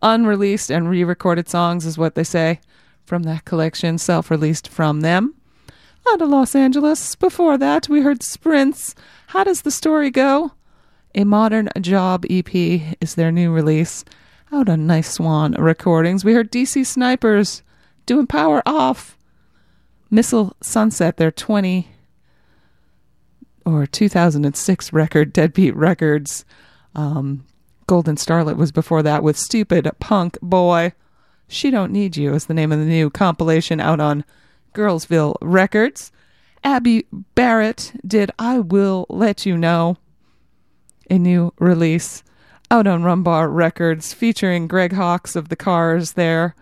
Unreleased 0.01 0.71
and 0.71 0.89
re 0.89 1.03
recorded 1.03 1.47
songs 1.49 1.85
is 1.85 1.99
what 1.99 2.15
they 2.15 2.23
say 2.23 2.59
from 3.05 3.23
that 3.23 3.45
collection, 3.45 3.99
self 3.99 4.31
released 4.31 4.67
from 4.67 5.01
them. 5.01 5.35
Out 6.09 6.21
of 6.21 6.29
Los 6.29 6.55
Angeles. 6.55 7.15
Before 7.15 7.55
that, 7.59 7.87
we 7.87 8.01
heard 8.01 8.23
Sprints. 8.23 8.95
How 9.27 9.43
does 9.43 9.61
the 9.61 9.71
story 9.71 10.09
go? 10.09 10.53
A 11.13 11.25
Modern 11.25 11.69
Job 11.79 12.25
EP 12.27 12.55
is 12.99 13.13
their 13.15 13.31
new 13.31 13.51
release 13.51 14.03
out 14.51 14.67
on 14.67 14.87
Nice 14.87 15.11
Swan 15.11 15.53
Recordings. 15.53 16.25
We 16.25 16.33
heard 16.33 16.51
DC 16.51 16.87
Snipers 16.87 17.61
doing 18.07 18.25
Power 18.25 18.63
Off. 18.65 19.15
Missile 20.14 20.56
Sunset, 20.61 21.17
their 21.17 21.32
20 21.32 21.88
or 23.66 23.88
2006 23.88 24.93
record, 24.93 25.33
Deadbeat 25.33 25.75
Records. 25.75 26.45
Um, 26.93 27.45
Golden 27.88 28.16
Starlet 28.16 28.56
was 28.56 28.72
before 28.72 29.01
that 29.01 29.24
with 29.24 29.38
Stupid 29.38 29.90
Punk 30.00 30.38
Boy. 30.40 30.93
She 31.48 31.72
Don't 31.72 31.92
Need 31.92 32.16
You 32.16 32.35
is 32.35 32.45
the 32.45 32.53
name 32.53 32.72
of 32.72 32.77
the 32.77 32.85
new 32.85 33.09
compilation 33.09 33.80
out 33.80 34.00
on 34.00 34.24
Girlsville 34.75 35.35
Records. 35.42 36.11
Abby 36.64 37.08
Barrett 37.33 37.93
did 38.06 38.30
I 38.38 38.59
Will 38.59 39.08
Let 39.09 39.48
You 39.48 39.58
Know, 39.58 39.98
a 41.09 41.17
new 41.17 41.53
release 41.58 42.24
out 42.69 42.85
on 42.85 43.01
Rum 43.01 43.24
Bar 43.24 43.50
Records 43.50 44.14
featuring 44.14 44.67
Greg 44.67 44.93
Hawkes 44.93 45.35
of 45.35 45.50
the 45.50 45.56
Cars 45.56 46.14
there 46.14 46.53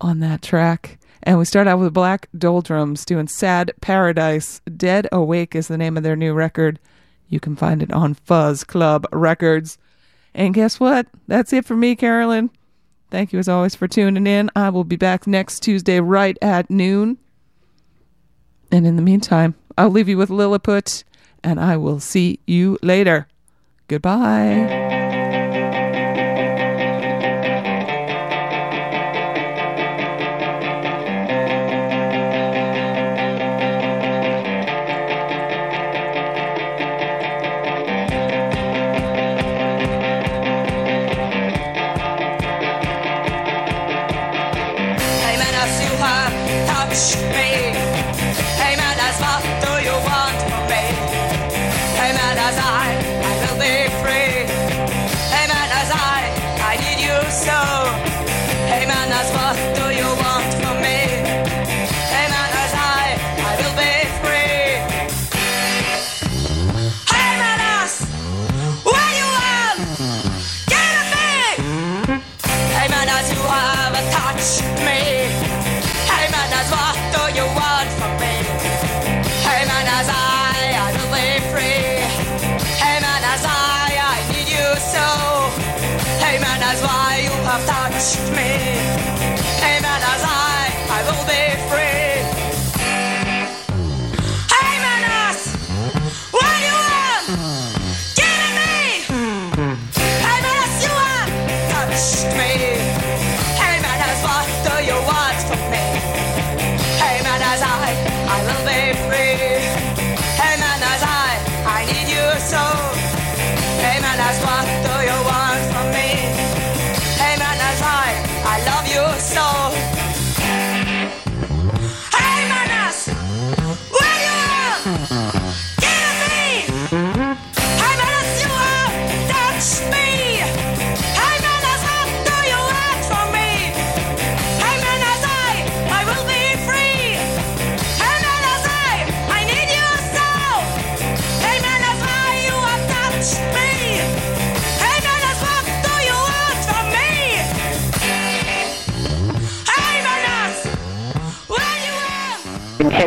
on 0.00 0.20
that 0.20 0.40
track. 0.40 0.99
And 1.22 1.38
we 1.38 1.44
start 1.44 1.66
out 1.66 1.78
with 1.78 1.92
Black 1.92 2.28
Doldrums 2.36 3.04
doing 3.04 3.28
Sad 3.28 3.72
Paradise. 3.80 4.60
Dead 4.76 5.06
Awake 5.12 5.54
is 5.54 5.68
the 5.68 5.78
name 5.78 5.96
of 5.96 6.02
their 6.02 6.16
new 6.16 6.32
record. 6.32 6.78
You 7.28 7.40
can 7.40 7.56
find 7.56 7.82
it 7.82 7.92
on 7.92 8.14
Fuzz 8.14 8.64
Club 8.64 9.06
Records. 9.12 9.78
And 10.34 10.54
guess 10.54 10.80
what? 10.80 11.06
That's 11.28 11.52
it 11.52 11.64
for 11.64 11.76
me, 11.76 11.94
Carolyn. 11.94 12.50
Thank 13.10 13.32
you 13.32 13.38
as 13.38 13.48
always 13.48 13.74
for 13.74 13.88
tuning 13.88 14.26
in. 14.26 14.50
I 14.54 14.70
will 14.70 14.84
be 14.84 14.96
back 14.96 15.26
next 15.26 15.60
Tuesday 15.60 16.00
right 16.00 16.38
at 16.40 16.70
noon. 16.70 17.18
And 18.70 18.86
in 18.86 18.96
the 18.96 19.02
meantime, 19.02 19.56
I'll 19.76 19.90
leave 19.90 20.08
you 20.08 20.16
with 20.16 20.30
Lilliput, 20.30 21.02
and 21.42 21.58
I 21.58 21.76
will 21.76 22.00
see 22.00 22.38
you 22.46 22.78
later. 22.82 23.26
Goodbye. 23.88 24.99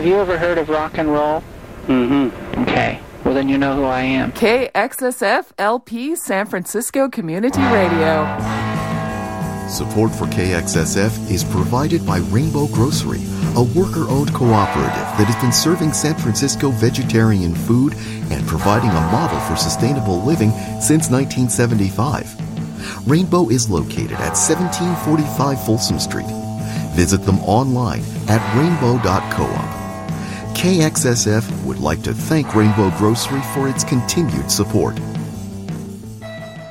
Have 0.04 0.12
you 0.12 0.20
ever 0.20 0.38
heard 0.38 0.58
of 0.58 0.68
rock 0.68 0.98
and 0.98 1.10
roll? 1.10 1.42
Mm-hmm. 1.88 2.64
Okay. 2.64 3.00
Well, 3.24 3.34
then 3.34 3.48
you 3.48 3.58
know 3.58 3.74
who 3.74 3.86
I 3.86 4.02
am. 4.02 4.34
KXSF 4.34 5.54
LP 5.58 6.18
San 6.18 6.46
Francisco 6.46 7.08
Community 7.08 7.62
Radio. 7.62 8.26
Support 9.70 10.12
for 10.12 10.26
KXSF 10.26 11.32
is 11.32 11.46
provided 11.46 12.06
by 12.06 12.18
Rainbow 12.18 12.68
Grocery, 12.68 13.22
a 13.56 13.64
worker 13.64 14.04
owned 14.10 14.34
cooperative 14.34 14.92
that 14.92 15.28
has 15.28 15.42
been 15.42 15.54
serving 15.54 15.94
San 15.94 16.16
Francisco 16.16 16.70
vegetarian 16.72 17.56
food 17.56 17.94
and 18.30 18.46
providing 18.46 18.90
a 18.90 19.08
model 19.10 19.40
for 19.40 19.56
sustainable 19.56 20.22
living 20.24 20.52
since 20.82 21.10
1975. 21.10 23.08
Rainbow 23.08 23.48
is 23.48 23.70
located 23.70 24.20
at 24.20 24.36
1745 24.36 25.66
Folsom 25.66 25.98
Street. 25.98 26.28
Visit 26.92 27.22
them 27.22 27.40
online 27.46 28.04
at 28.28 28.44
rainbow.coop. 28.58 29.83
KXSF 30.54 31.64
would 31.66 31.80
like 31.80 32.02
to 32.04 32.14
thank 32.14 32.56
Rainbow 32.56 32.92
Grocery 32.98 33.42
for 33.54 33.68
its 33.68 33.84
continued 33.84 34.50
support. 34.50 34.98